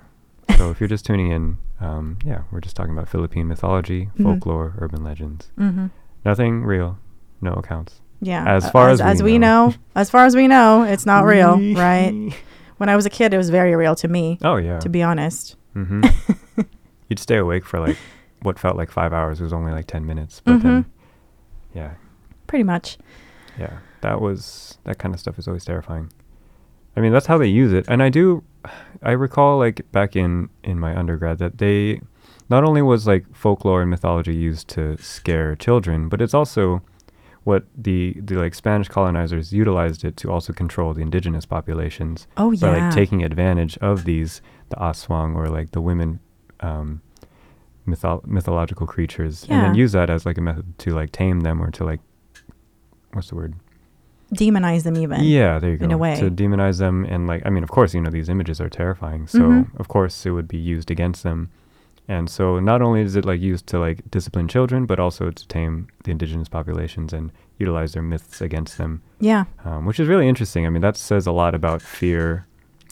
So 0.58 0.70
if 0.70 0.80
you're 0.80 0.90
just 0.90 1.06
tuning 1.06 1.32
in, 1.32 1.58
Um, 1.80 2.18
yeah, 2.26 2.42
we're 2.52 2.62
just 2.62 2.76
talking 2.76 2.94
about 2.98 3.10
Philippine 3.10 3.48
mythology, 3.48 4.10
Mhm. 4.18 4.24
folklore, 4.24 4.74
urban 4.80 5.04
legends. 5.04 5.52
Mm-hmm. 5.58 5.88
Nothing 6.26 6.64
real, 6.64 6.98
no 7.42 7.52
accounts. 7.54 8.02
Yeah. 8.22 8.44
As 8.58 8.64
uh, 8.66 8.72
far 8.72 8.90
as 8.90 9.00
as 9.02 9.22
we 9.24 9.34
we 9.34 9.38
know, 9.38 9.74
as 9.96 10.10
far 10.10 10.26
as 10.26 10.36
we 10.36 10.48
know, 10.48 10.84
it's 10.84 11.06
not 11.06 11.26
real, 11.26 11.56
right? 11.86 12.14
When 12.78 12.90
I 12.90 12.96
was 12.96 13.06
a 13.06 13.10
kid, 13.10 13.34
it 13.34 13.38
was 13.38 13.50
very 13.50 13.76
real 13.76 13.96
to 13.96 14.08
me, 14.08 14.38
Oh 14.44 14.58
yeah. 14.58 14.80
to 14.80 14.90
be 14.90 15.02
honest. 15.02 15.56
hmm 15.74 16.04
You'd 17.10 17.20
stay 17.20 17.38
awake 17.38 17.66
for 17.66 17.80
like 17.80 17.98
what 18.42 18.58
felt 18.60 18.76
like 18.76 18.92
five 18.92 19.14
hours. 19.14 19.40
It 19.40 19.44
was 19.44 19.54
only 19.54 19.72
like 19.72 19.88
ten 19.88 20.06
minutes, 20.06 20.42
but 20.44 20.62
then, 20.62 20.84
Mhm. 20.84 20.86
yeah, 21.74 21.92
Pretty 22.48 22.64
much. 22.64 22.98
yeah, 23.60 23.78
that 24.02 24.20
was 24.22 24.78
that 24.84 24.98
kind 24.98 25.14
of 25.14 25.20
stuff 25.20 25.38
is 25.40 25.48
always 25.48 25.66
terrifying. 25.66 26.12
I 26.98 27.02
mean, 27.02 27.12
that's 27.12 27.26
how 27.28 27.38
they 27.38 27.48
use 27.48 27.74
it, 27.74 27.86
and 27.88 28.02
I 28.02 28.10
do. 28.10 28.44
I 29.04 29.12
recall 29.12 29.58
like 29.60 29.90
back 29.92 30.16
in 30.16 30.50
in 30.64 30.80
my 30.80 30.98
undergrad 30.98 31.38
that 31.40 31.58
they 31.60 32.02
not 32.50 32.64
only 32.64 32.82
was 32.82 33.06
like 33.08 33.26
folklore 33.36 33.82
and 33.82 33.90
mythology 33.92 34.36
used 34.36 34.68
to 34.70 34.98
scare 34.98 35.56
children, 35.56 36.10
but 36.10 36.22
it's 36.22 36.34
also 36.34 36.82
what 37.46 37.64
the 37.78 38.18
the 38.20 38.36
like 38.36 38.54
Spanish 38.54 38.88
colonizers 38.90 39.54
utilized 39.54 40.04
it 40.04 40.18
to 40.18 40.30
also 40.32 40.52
control 40.52 40.94
the 40.94 41.02
indigenous 41.02 41.46
populations 41.46 42.28
Oh 42.38 42.54
by 42.58 42.78
like 42.80 42.94
taking 42.94 43.24
advantage 43.24 43.78
of 43.80 44.04
these 44.04 44.42
the 44.70 44.76
aswang 44.76 45.36
or 45.36 45.48
like 45.48 45.72
the 45.72 45.80
women 45.82 46.20
um 46.60 47.02
mytho- 47.88 48.26
mythological 48.26 48.88
creatures 48.88 49.46
and 49.50 49.62
then 49.64 49.76
use 49.76 49.92
that 49.94 50.10
as 50.10 50.26
like 50.26 50.38
a 50.38 50.42
method 50.42 50.66
to 50.80 50.92
like 51.00 51.12
tame 51.12 51.40
them 51.42 51.62
or 51.62 51.70
to 51.72 51.84
like 51.86 52.02
what's 53.14 53.30
the 53.30 53.36
word 53.36 53.54
Demonize 54.34 54.84
them 54.84 54.98
even. 54.98 55.24
yeah 55.24 55.60
there 55.60 55.70
you 55.72 55.78
go 55.78 55.86
in 55.86 55.92
a 55.92 55.98
way. 55.98 56.16
to 56.20 56.32
demonize 56.32 56.80
them 56.80 57.06
and 57.06 57.28
like 57.28 57.44
i 57.46 57.50
mean 57.52 57.64
of 57.64 57.70
course 57.70 57.94
you 57.94 58.02
know 58.02 58.10
these 58.10 58.28
images 58.28 58.60
are 58.60 58.70
terrifying 58.70 59.28
so 59.28 59.40
Mhm. 59.40 59.80
of 59.80 59.88
course 59.88 60.26
it 60.26 60.32
would 60.32 60.48
be 60.48 60.58
used 60.58 60.90
against 60.90 61.22
them 61.22 61.50
and 62.08 62.30
so 62.30 62.60
not 62.60 62.82
only 62.82 63.02
is 63.02 63.16
it 63.16 63.26
like 63.26 63.42
used 63.42 63.66
to 63.68 63.80
like 63.80 64.00
discipline 64.12 64.48
children 64.48 64.86
but 64.86 65.00
also 65.00 65.32
to 65.32 65.48
tame 65.48 65.88
the 66.04 66.12
indigenous 66.12 66.48
populations 66.50 67.14
and 67.14 67.32
utilize 67.58 67.94
their 67.94 68.04
myths 68.04 68.42
against 68.42 68.78
them 68.78 69.02
Yeah. 69.20 69.46
um, 69.64 69.86
which 69.86 70.00
is 70.00 70.08
really 70.08 70.28
interesting. 70.28 70.66
I 70.66 70.70
mean, 70.70 70.82
that 70.82 70.98
says 70.98 71.26
a 71.26 71.32
lot 71.32 71.56
about 71.56 71.82
fear 71.82 72.46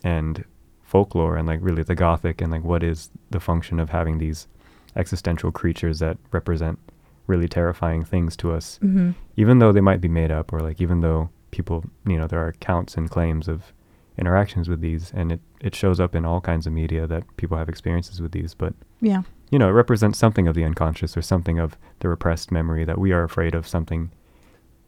and 0.04 0.44
folklore 0.84 1.36
and 1.38 1.48
like 1.48 1.60
really 1.62 1.84
the 1.84 1.96
Gothic 1.96 2.42
and 2.42 2.52
like 2.52 2.64
what 2.64 2.82
is 2.84 3.10
the 3.30 3.40
function 3.40 3.80
of 3.80 3.90
having 3.90 4.18
these 4.20 4.48
existential 4.96 5.52
creatures 5.52 6.00
that 6.00 6.18
represent 6.32 6.80
really 7.28 7.48
terrifying 7.48 8.04
things 8.04 8.36
to 8.38 8.52
us, 8.52 8.80
Mm-hmm. 8.84 9.12
even 9.38 9.60
though 9.60 9.72
they 9.72 9.82
might 9.82 10.02
be 10.02 10.08
made 10.10 10.32
up 10.32 10.52
or 10.54 10.60
like 10.60 10.80
even 10.82 11.02
though 11.02 11.30
people, 11.52 11.84
you 12.06 12.18
know, 12.18 12.28
there 12.28 12.42
are 12.44 12.48
accounts 12.50 12.96
and 12.98 13.10
claims 13.10 13.48
of 13.48 13.74
interactions 14.18 14.70
with 14.70 14.82
these 14.82 15.12
and 15.16 15.32
it, 15.32 15.40
it 15.60 15.74
shows 15.76 16.00
up 16.00 16.14
in 16.16 16.26
all 16.26 16.40
kinds 16.42 16.68
of 16.68 16.74
media 16.74 17.08
that 17.08 17.24
people 17.38 17.58
have 17.58 17.70
experiences 17.70 18.22
with 18.22 18.32
these, 18.32 18.54
but 18.54 18.74
Yeah. 19.02 19.24
you 19.50 19.58
know, 19.60 19.68
it 19.70 19.72
represents 19.72 20.20
something 20.20 20.48
of 20.48 20.56
the 20.56 20.64
unconscious 20.64 21.18
or 21.18 21.22
something 21.22 21.60
of 21.60 21.78
the 22.00 22.08
repressed 22.10 22.52
memory 22.52 22.86
that 22.86 22.98
we 23.00 23.12
are 23.12 23.24
afraid 23.24 23.56
of 23.56 23.68
something 23.68 24.12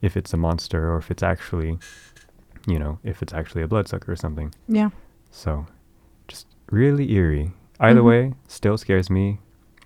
if 0.02 0.16
it's 0.16 0.34
a 0.34 0.38
monster 0.38 0.92
or 0.92 0.98
if 0.98 1.10
it's 1.10 1.24
actually, 1.24 1.80
you 2.68 2.78
know, 2.78 3.00
if 3.04 3.22
it's 3.24 3.34
actually 3.34 3.64
a 3.64 3.68
bloodsucker 3.68 4.12
or 4.12 4.16
something. 4.16 4.54
Yeah. 4.68 4.90
So, 5.32 5.66
just 6.28 6.48
really 6.70 7.12
eerie. 7.14 7.52
Either 7.80 8.02
Mhm. 8.02 8.06
way, 8.06 8.34
still 8.48 8.78
scares 8.78 9.10
me, 9.10 9.40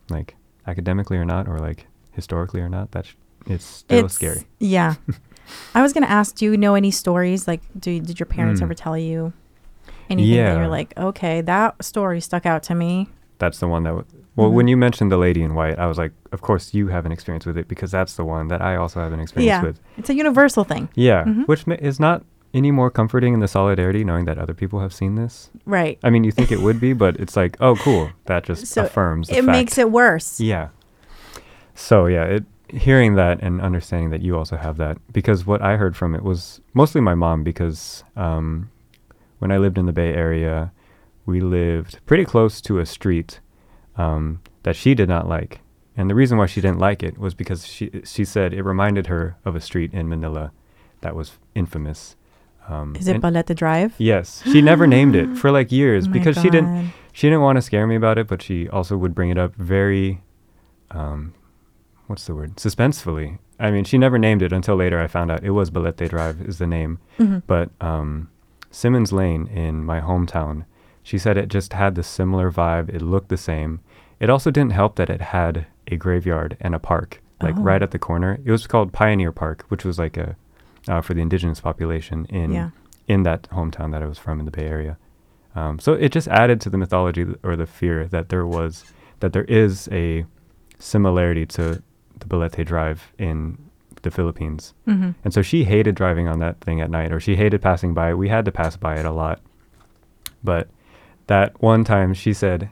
like 0.10 0.36
academically 0.68 1.18
or 1.18 1.26
not, 1.26 1.48
or 1.48 1.60
like 1.60 1.88
historically 2.12 2.62
or 2.62 2.70
not. 2.70 2.92
That's 2.92 3.14
it's 3.48 3.66
still 3.66 4.06
it's 4.06 4.14
scary. 4.16 4.44
Yeah. 4.60 4.96
I 5.76 5.82
was 5.82 5.94
gonna 5.94 6.08
ask, 6.08 6.36
do 6.36 6.46
you 6.46 6.58
know 6.58 6.76
any 6.76 6.92
stories? 6.92 7.48
Like, 7.48 7.62
do 7.80 8.00
did 8.00 8.20
your 8.20 8.26
parents 8.28 8.60
Mm. 8.62 8.64
ever 8.66 8.74
tell 8.74 8.98
you 8.98 9.34
anything 10.10 10.32
that 10.36 10.38
Yeah. 10.38 10.58
you're 10.58 10.68
like, 10.68 10.94
okay, 10.98 11.42
that 11.42 11.84
story 11.84 12.20
stuck 12.22 12.46
out 12.46 12.64
to 12.64 12.76
me? 12.76 13.08
That's 13.40 13.60
the 13.60 13.68
one 13.68 13.84
that. 13.84 13.90
W- 13.90 14.06
well, 14.36 14.52
when 14.52 14.68
you 14.70 14.78
mentioned 14.78 15.12
the 15.12 15.18
lady 15.18 15.42
in 15.44 15.54
white, 15.54 15.78
I 15.80 15.86
was 15.86 15.98
like, 15.98 16.12
of 16.32 16.42
course 16.42 16.74
you 16.74 16.88
have 16.88 17.06
an 17.06 17.12
experience 17.12 17.46
with 17.46 17.58
it 17.58 17.68
because 17.68 17.92
that's 17.92 18.16
the 18.16 18.24
one 18.24 18.48
that 18.48 18.62
I 18.62 18.76
also 18.78 19.00
have 19.02 19.12
an 19.14 19.20
experience 19.20 19.48
Yeah. 19.50 19.62
with. 19.62 19.80
It's 19.98 20.10
a 20.10 20.14
universal 20.16 20.64
thing, 20.64 20.88
Yeah, 20.96 21.24
Mhm. 21.26 21.46
which 21.48 21.68
ma- 21.68 21.76
is 21.80 22.00
not 22.00 22.24
any 22.54 22.72
more 22.72 22.90
comforting 22.90 23.34
in 23.34 23.42
the 23.42 23.48
solidarity 23.48 24.04
knowing 24.04 24.26
that 24.26 24.38
other 24.40 24.54
people 24.54 24.80
have 24.80 24.94
seen 24.94 25.16
this. 25.16 25.50
right? 25.66 26.00
I 26.04 26.10
mean, 26.10 26.24
you 26.24 26.32
think 26.32 26.52
it 26.52 26.62
would 26.62 26.80
be, 26.80 26.94
but 26.94 27.18
it's 27.18 27.36
like, 27.38 27.58
oh, 27.60 27.76
cool. 27.76 28.10
That 28.26 28.44
just 28.44 28.66
So 28.74 28.86
affirms 28.86 29.28
the 29.28 29.34
It 29.38 29.46
fact. 29.46 29.52
makes 29.58 29.78
it 29.78 29.92
worse. 29.92 30.40
Yeah. 30.40 30.70
So 31.76 32.06
yeah, 32.08 32.24
it 32.24 32.44
hearing 32.72 33.16
that 33.16 33.42
and 33.42 33.62
understanding 33.62 34.10
that 34.12 34.22
you 34.22 34.38
also 34.38 34.58
have 34.58 34.78
that 34.78 34.98
because 35.12 35.46
what 35.46 35.62
I 35.62 35.78
heard 35.78 35.96
from 35.96 36.16
it 36.16 36.24
was 36.24 36.62
mostly 36.74 37.02
my 37.02 37.16
mom 37.16 37.44
because 37.44 38.04
um, 38.16 38.70
when 39.40 39.52
I 39.52 39.58
lived 39.58 39.78
in 39.78 39.86
the 39.86 39.94
Bay 39.94 40.14
Area, 40.14 40.72
we 41.26 41.42
lived 41.42 42.00
pretty 42.06 42.26
close 42.26 42.62
to 42.62 42.80
a 42.80 42.86
street 42.86 43.40
um, 43.96 44.42
that 44.64 44.76
she 44.76 44.94
did 44.94 45.10
not 45.10 45.28
like, 45.28 45.62
and 45.98 46.10
the 46.10 46.16
reason 46.16 46.38
why 46.38 46.46
she 46.46 46.62
didn't 46.62 46.80
like 46.80 47.04
it 47.04 47.18
was 47.18 47.34
because 47.34 47.66
she 47.66 47.90
she 48.06 48.24
said 48.24 48.54
it 48.54 48.64
reminded 48.64 49.08
her 49.08 49.36
of 49.46 49.56
a 49.56 49.62
street 49.62 49.94
in 49.94 50.08
Manila 50.10 50.52
that 51.02 51.16
was 51.16 51.38
infamous. 51.56 52.16
Um, 52.68 52.96
Is 52.96 53.08
it 53.08 53.20
Balete 53.22 53.56
Drive? 53.56 53.96
Yes, 53.98 54.44
she 54.44 54.62
never 54.62 54.86
named 54.86 55.16
it 55.16 55.36
for 55.38 55.52
like 55.52 55.72
years 55.82 56.08
Oh 56.08 56.12
because 56.12 56.40
she 56.40 56.50
didn't 56.50 56.94
she 57.12 57.28
didn't 57.28 57.42
want 57.42 57.58
to 57.58 57.62
scare 57.62 57.88
me 57.88 57.96
about 57.96 58.18
it, 58.18 58.28
but 58.28 58.42
she 58.42 58.70
also 58.70 58.96
would 58.96 59.14
bring 59.16 59.30
it 59.30 59.38
up 59.38 59.56
very, 59.56 60.22
um, 60.92 61.34
what's 62.10 62.26
the 62.26 62.34
word? 62.36 62.56
Suspensefully. 62.58 63.38
I 63.60 63.72
mean, 63.72 63.84
she 63.84 63.98
never 63.98 64.18
named 64.18 64.42
it 64.42 64.52
until 64.52 64.76
later. 64.76 65.00
I 65.00 65.08
found 65.08 65.30
out 65.32 65.44
it 65.44 65.52
was 65.52 65.70
Balete 65.70 66.10
Drive 66.10 66.42
is 66.42 66.58
the 66.58 66.68
name, 66.68 67.00
Mhm. 67.20 67.44
but 67.48 67.70
um, 67.82 68.30
Simmons 68.72 69.12
Lane 69.14 69.48
in 69.48 69.84
my 69.86 70.02
hometown. 70.02 70.66
She 71.04 71.18
said 71.18 71.38
it 71.38 71.50
just 71.50 71.74
had 71.74 71.96
the 71.96 72.04
similar 72.04 72.52
vibe. 72.52 72.90
It 72.90 73.02
looked 73.02 73.30
the 73.30 73.38
same. 73.38 73.80
It 74.20 74.30
also 74.30 74.50
didn't 74.52 74.72
help 74.74 74.96
that 74.96 75.10
it 75.10 75.22
had 75.22 75.66
a 75.88 75.98
graveyard 75.98 76.58
and 76.60 76.74
a 76.76 76.80
park, 76.80 77.22
like 77.42 77.56
Oh. 77.58 77.62
right 77.62 77.82
at 77.84 77.92
the 77.92 78.00
corner. 78.00 78.40
It 78.44 78.52
was 78.52 78.68
called 78.68 78.92
Pioneer 78.94 79.32
Park, 79.32 79.66
which 79.70 79.86
was 79.86 79.98
like 80.00 80.18
a 80.18 80.36
uh, 80.88 81.02
for 81.02 81.14
the 81.14 81.22
indigenous 81.22 81.60
population 81.62 82.26
in 82.30 82.52
Yeah. 82.54 82.70
in 83.08 83.24
that 83.24 83.44
hometown 83.52 83.92
that 83.92 84.02
I 84.02 84.06
was 84.08 84.18
from 84.18 84.40
in 84.40 84.46
the 84.46 84.52
Bay 84.52 84.66
Area. 84.66 84.98
Um, 85.56 85.78
so 85.80 85.94
it 85.94 86.12
just 86.12 86.28
added 86.30 86.62
to 86.62 86.70
the 86.70 86.78
mythology 86.78 87.26
th- 87.26 87.38
or 87.44 87.56
the 87.56 87.66
fear 87.66 88.08
that 88.08 88.30
there 88.30 88.46
was 88.46 88.86
that 89.20 89.34
there 89.34 89.44
is 89.46 89.90
a 89.92 90.26
similarity 90.78 91.46
to 91.46 91.82
the 92.20 92.28
Balete 92.28 92.66
Drive 92.66 93.12
in 93.18 93.58
the 94.02 94.12
Philippines. 94.12 94.74
Mhm. 94.88 95.16
And 95.24 95.34
so 95.34 95.42
she 95.42 95.66
hated 95.66 95.96
driving 95.96 96.28
on 96.28 96.40
that 96.40 96.62
thing 96.62 96.80
at 96.80 96.90
night, 96.90 97.12
or 97.12 97.20
she 97.20 97.36
hated 97.36 97.62
passing 97.62 97.94
by 97.94 98.12
it. 98.12 98.18
We 98.18 98.30
had 98.30 98.46
to 98.46 98.52
pass 98.52 98.78
by 98.78 98.96
it 98.98 99.06
a 99.06 99.12
lot. 99.12 99.42
But 100.44 100.70
that 101.28 101.62
one 101.62 101.84
time 101.84 102.14
she 102.14 102.32
said 102.34 102.70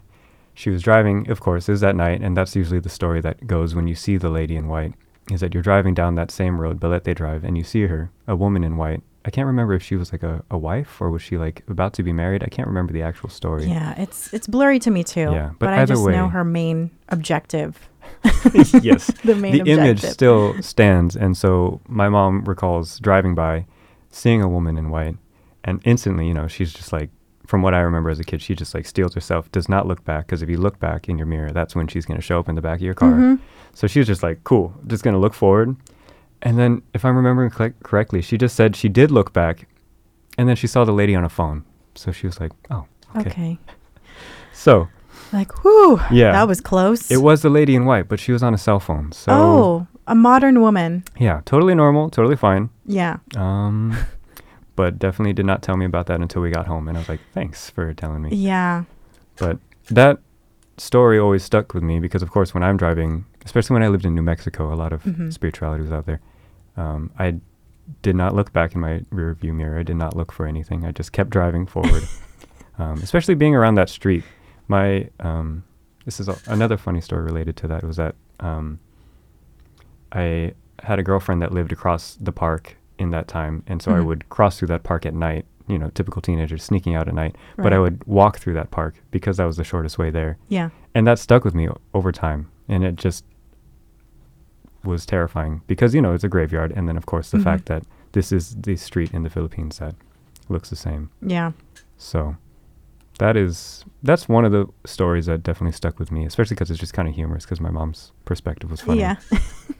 she 0.54 0.70
was 0.70 0.82
driving, 0.82 1.30
of 1.30 1.40
course, 1.42 1.66
is 1.66 1.70
was 1.70 1.84
at 1.84 1.96
night, 1.96 2.22
and 2.22 2.36
that's 2.36 2.56
usually 2.56 2.80
the 2.80 2.90
story 2.90 3.22
that 3.22 3.46
goes 3.46 3.76
when 3.76 3.88
you 3.88 3.96
see 3.96 4.18
the 4.18 4.30
lady 4.30 4.56
in 4.56 4.68
white, 4.68 4.94
is 5.32 5.42
that 5.42 5.54
you're 5.54 5.62
driving 5.62 5.94
down 5.94 6.16
that 6.16 6.32
same 6.32 6.60
road, 6.62 6.80
Balete 6.80 7.14
Drive, 7.14 7.44
and 7.44 7.58
you 7.58 7.64
see 7.64 7.88
her, 7.88 8.10
a 8.28 8.36
woman 8.36 8.64
in 8.64 8.78
white. 8.78 9.04
I 9.28 9.30
can't 9.30 9.46
remember 9.46 9.74
if 9.74 9.84
she 9.84 9.98
was 9.98 10.14
like 10.14 10.24
a, 10.24 10.42
a 10.50 10.58
wife 10.58 11.02
or 11.02 11.12
was 11.12 11.22
she 11.22 11.38
like 11.38 11.62
about 11.68 11.92
to 11.96 12.04
be 12.04 12.14
married. 12.14 12.44
I 12.44 12.48
can't 12.48 12.68
remember 12.68 12.94
the 12.94 13.02
actual 13.02 13.28
story. 13.30 13.66
Yeah, 13.66 13.94
it's 14.02 14.34
it's 14.34 14.48
blurry 14.48 14.80
to 14.80 14.90
me 14.90 15.04
too. 15.04 15.30
Yeah, 15.34 15.52
but 15.60 15.70
I 15.70 15.82
either 15.82 15.96
just 15.96 16.08
know 16.08 16.30
her 16.30 16.46
main 16.46 16.92
objective. 17.10 17.90
yes. 18.82 19.08
the 19.26 19.36
main 19.36 19.52
the 19.64 19.70
image 19.70 20.02
still 20.02 20.60
stands 20.64 21.16
and 21.18 21.36
so 21.36 21.82
my 21.90 22.08
mom 22.08 22.46
recalls 22.46 23.00
driving 23.00 23.36
by 23.36 23.66
seeing 24.10 24.42
a 24.42 24.48
woman 24.48 24.78
in 24.78 24.90
white 24.90 25.18
and 25.66 25.82
instantly 25.84 26.26
you 26.26 26.34
know 26.34 26.48
she's 26.48 26.72
just 26.72 26.94
like 26.94 27.10
from 27.46 27.62
what 27.62 27.74
i 27.74 27.80
remember 27.80 28.10
as 28.10 28.18
a 28.18 28.24
kid 28.24 28.42
she 28.42 28.56
just 28.56 28.74
like 28.74 28.86
steels 28.86 29.14
herself 29.14 29.52
does 29.52 29.68
not 29.68 29.86
look 29.86 30.04
back 30.06 30.26
because 30.26 30.42
if 30.42 30.50
you 30.50 30.58
look 30.58 30.80
back 30.80 31.10
in 31.10 31.18
your 31.18 31.28
mirror 31.28 31.52
that's 31.52 31.76
when 31.76 31.86
she's 31.86 32.06
going 32.06 32.18
to 32.18 32.22
show 32.26 32.40
up 32.40 32.48
in 32.48 32.56
the 32.56 32.62
back 32.62 32.78
of 32.78 32.82
your 32.82 32.94
car 32.94 33.12
Mhm. 33.12 33.40
so 33.74 33.88
she 33.88 34.00
was 34.00 34.08
just 34.08 34.24
like 34.24 34.42
cool 34.46 34.74
just 34.88 35.04
going 35.04 35.14
to 35.14 35.20
look 35.20 35.34
forward 35.34 35.76
and 36.42 36.58
then 36.58 36.82
if 36.94 37.04
i'm 37.06 37.16
remembering 37.16 37.50
correct- 37.50 37.82
correctly 37.84 38.22
she 38.22 38.38
just 38.38 38.56
said 38.56 38.76
she 38.76 38.90
did 38.90 39.12
look 39.12 39.34
back 39.34 39.68
and 40.38 40.48
then 40.48 40.56
she 40.56 40.68
saw 40.68 40.84
the 40.86 40.92
lady 40.92 41.16
on 41.16 41.24
a 41.24 41.30
phone 41.30 41.64
so 41.96 42.12
she 42.12 42.28
was 42.28 42.40
like 42.40 42.52
oh 42.70 42.86
okay, 43.16 43.30
Okay. 43.30 43.60
so 44.54 44.88
Like, 45.34 45.64
whoo. 45.64 46.00
Yeah. 46.12 46.32
That 46.32 46.48
was 46.48 46.62
close. 46.62 47.12
it 47.12 47.18
was 47.22 47.42
the 47.42 47.50
lady 47.50 47.76
in 47.76 47.86
white 47.86 48.08
but 48.08 48.20
she 48.20 48.32
was 48.32 48.44
on 48.44 48.54
a 48.54 48.58
cell 48.58 48.80
phone 48.80 49.12
so 49.12 49.32
oh, 49.32 49.88
a 50.08 50.16
modern 50.16 50.62
woman. 50.62 51.04
yeah 51.20 51.42
totally 51.46 51.76
normal 51.76 52.10
totally 52.10 52.36
fine 52.38 52.70
Yeah. 52.86 53.18
Um, 53.36 53.98
but 54.76 55.00
definitely 55.00 55.34
did 55.34 55.46
not 55.46 55.62
tell 55.64 55.76
me 55.76 55.86
about 55.86 56.06
that 56.08 56.22
until 56.22 56.42
we 56.44 56.52
got 56.52 56.68
home, 56.68 56.88
and 56.88 56.96
I 56.98 57.02
was 57.02 57.10
like, 57.10 57.20
"Thanks 57.34 57.68
for 57.70 57.94
telling 57.96 58.22
me." 58.22 58.30
Yeah. 58.30 58.84
But 59.38 59.58
that 59.90 60.20
story 60.78 61.18
always 61.20 61.44
stuck 61.44 61.74
with 61.74 61.84
me 61.84 62.00
because, 62.00 62.22
of 62.22 62.30
course, 62.32 62.54
when 62.54 62.64
I'm 62.64 62.78
driving, 62.78 63.26
especially 63.46 63.74
when 63.74 63.84
I 63.84 63.88
lived 63.88 64.06
in 64.06 64.14
New 64.16 64.22
Mexico, 64.22 64.72
a 64.74 64.76
lot 64.76 64.94
of 64.94 65.04
Mhm. 65.04 65.34
spirituality 65.34 65.82
was 65.84 65.92
out 65.92 66.06
there. 66.06 66.20
Um, 66.76 67.10
I 67.18 67.40
did 68.02 68.16
not 68.16 68.36
look 68.36 68.52
back 68.54 68.76
in 68.76 68.82
my 68.82 69.04
rear 69.12 69.34
view 69.34 69.54
mirror. 69.54 69.80
I 69.80 69.84
did 69.84 69.96
not 69.96 70.16
look 70.16 70.32
for 70.32 70.46
anything. 70.46 70.86
I 70.86 70.92
just 70.92 71.12
kept 71.12 71.30
driving 71.30 71.66
forward. 71.76 72.04
um, 72.80 73.00
especially 73.02 73.34
being 73.34 73.56
around 73.56 73.74
that 73.76 73.90
street. 73.90 74.24
My 74.68 75.10
um, 75.20 75.64
this 76.06 76.20
is 76.20 76.28
a, 76.30 76.38
another 76.48 76.78
funny 76.78 77.02
story 77.02 77.24
related 77.24 77.56
to 77.58 77.68
that. 77.70 77.84
Was 77.84 77.98
that 77.98 78.14
um, 78.40 78.80
I 80.12 80.54
had 80.84 81.00
a 81.00 81.04
girlfriend 81.04 81.42
that 81.42 81.52
lived 81.52 81.72
across 81.72 82.16
the 82.22 82.32
park 82.32 82.78
in 83.00 83.10
that 83.12 83.28
time, 83.28 83.64
and 83.68 83.82
so 83.82 83.92
I 83.94 84.00
Mhm. 84.00 84.06
would 84.06 84.30
cross 84.30 84.60
through 84.60 84.68
that 84.70 84.84
park 84.84 85.06
at 85.06 85.14
night 85.14 85.46
you 85.68 85.78
know, 85.78 85.90
typical 85.92 86.22
teenager 86.22 86.58
sneaking 86.58 86.96
out 86.96 87.08
at 87.08 87.14
night. 87.14 87.36
But 87.58 87.74
I 87.74 87.80
would 87.80 88.04
walk 88.06 88.38
through 88.40 88.54
that 88.54 88.72
park 88.72 88.96
because 89.12 89.38
that 89.38 89.46
was 89.46 89.58
the 89.58 89.64
shortest 89.64 89.98
way 89.98 90.10
there. 90.10 90.38
Yeah. 90.50 90.70
And 90.96 91.06
that 91.08 91.20
stuck 91.20 91.44
with 91.44 91.54
me 91.56 91.68
o- 91.70 91.78
over 91.94 92.12
time. 92.12 92.50
And 92.70 92.84
it 92.84 92.96
just 92.96 93.24
was 94.84 95.06
terrifying 95.06 95.62
because, 95.68 95.94
you 95.94 96.02
know, 96.02 96.14
it's 96.14 96.24
a 96.24 96.30
graveyard. 96.30 96.72
And 96.76 96.88
then, 96.88 96.98
of 96.98 97.06
course, 97.06 97.30
the 97.32 97.38
Mhm. 97.38 97.44
fact 97.44 97.66
that 97.66 97.84
this 98.14 98.32
is 98.32 98.56
the 98.56 98.76
street 98.76 99.14
in 99.14 99.24
the 99.24 99.30
Philippines 99.30 99.80
that 99.80 99.96
looks 100.50 100.70
the 100.70 100.76
same. 100.76 101.10
Yeah. 101.22 101.52
So 101.98 102.38
that 103.20 103.36
is, 103.36 103.84
that's 104.04 104.30
one 104.30 104.46
of 104.46 104.52
the 104.52 104.68
stories 104.86 105.26
that 105.26 105.44
definitely 105.44 105.74
stuck 105.74 106.00
with 106.00 106.12
me, 106.12 106.26
especially 106.26 106.56
because 106.56 106.72
it's 106.72 106.80
just 106.80 106.94
kind 106.94 107.08
of 107.10 107.16
humorous 107.16 107.44
because 107.46 107.60
my 107.60 107.72
mom's 107.72 108.12
perspective 108.26 108.72
was 108.72 108.82
funny. 108.82 109.00
Yeah. 109.02 109.16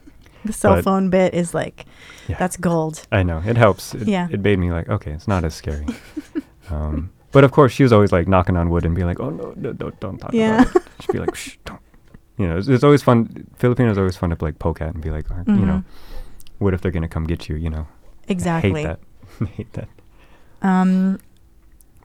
the 0.48 0.54
cell 0.54 0.76
But- 0.76 0.84
phone 0.84 1.10
bit 1.10 1.34
is 1.34 1.54
like, 1.54 1.86
Yeah. 2.28 2.38
that's 2.40 2.58
gold. 2.58 3.06
I 3.12 3.24
know. 3.24 3.42
It 3.46 3.58
helps. 3.58 3.94
It, 3.94 4.08
Yeah. 4.08 4.28
It 4.32 4.40
made 4.42 4.58
me 4.60 4.72
like, 4.72 4.90
okay, 4.90 5.12
it's 5.12 5.28
not 5.28 5.44
as 5.44 5.54
scary. 5.54 5.86
um, 6.72 7.12
but 7.32 7.44
of 7.44 7.52
course, 7.52 7.72
she 7.72 7.84
was 7.84 7.94
always 7.94 8.12
like 8.12 8.28
knocking 8.28 8.58
on 8.58 8.70
wood 8.70 8.86
and 8.86 8.96
be 8.96 9.04
like, 9.04 9.20
oh, 9.20 9.30
no, 9.30 9.54
no, 9.56 9.74
don't, 9.74 10.00
don't 10.00 10.18
talk 10.18 10.34
Yeah. 10.34 10.62
about 10.64 10.76
it. 10.76 10.84
She'd 11.02 11.12
be 11.12 11.20
like, 11.20 11.36
shh, 11.36 11.58
don't. 11.66 11.80
You 12.38 12.48
know, 12.48 12.58
it's, 12.58 12.68
it's 12.68 12.84
always 12.84 13.02
fun. 13.04 13.48
Filipinos 13.58 13.98
always 13.98 14.16
fun 14.16 14.30
to 14.30 14.38
like 14.44 14.60
poke 14.60 14.80
at 14.82 14.94
and 14.94 15.02
be 15.04 15.10
like, 15.10 15.30
"Aren't- 15.32 15.48
you 15.48 15.66
know, 15.66 15.82
Mhm. 15.82 15.86
what 16.60 16.74
if 16.74 16.82
they're 16.82 16.92
going 16.92 17.02
to 17.02 17.08
come 17.10 17.26
get 17.26 17.50
you? 17.50 17.56
You 17.56 17.70
know, 17.72 17.88
Exactly. 18.28 18.72
I 18.74 18.78
hate 18.78 18.84
that. 18.88 19.00
I 19.42 19.46
hate 19.46 19.74
that. 19.74 19.88
Um, 20.62 21.20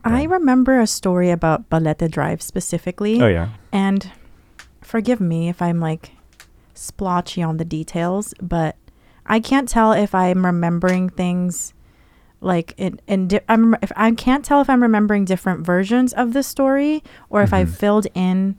I 0.03 0.23
remember 0.23 0.79
a 0.79 0.87
story 0.87 1.29
about 1.29 1.69
Balete 1.69 2.09
Drive 2.11 2.41
specifically. 2.41 3.21
Oh, 3.21 3.27
yeah. 3.27 3.49
And 3.71 4.11
forgive 4.81 5.21
me 5.21 5.49
if 5.49 5.61
I'm 5.61 5.79
like 5.79 6.11
splotchy 6.73 7.41
on 7.43 7.57
the 7.57 7.65
details, 7.65 8.33
but 8.41 8.75
I 9.25 9.39
can't 9.39 9.69
tell 9.69 9.93
if 9.93 10.13
I'm 10.13 10.45
remembering 10.45 11.09
things 11.09 11.73
like 12.41 12.73
in 12.77 12.99
in 13.07 13.27
di- 13.29 13.39
I'm 13.47 13.75
if 13.81 13.91
I 13.95 14.11
can't 14.11 14.43
tell 14.43 14.59
if 14.59 14.69
I'm 14.69 14.81
remembering 14.81 15.23
different 15.25 15.65
versions 15.65 16.11
of 16.13 16.33
the 16.33 16.43
story 16.43 17.01
or 17.29 17.41
if 17.41 17.53
I've 17.53 17.69
Mhm. 17.69 17.75
filled 17.77 18.07
in 18.13 18.55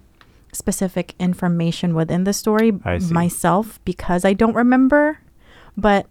specific 0.52 1.14
information 1.18 1.94
within 1.94 2.24
the 2.24 2.32
story 2.32 2.70
myself 3.12 3.78
because 3.84 4.24
I 4.24 4.32
don't 4.32 4.54
remember, 4.54 5.18
but 5.76 6.06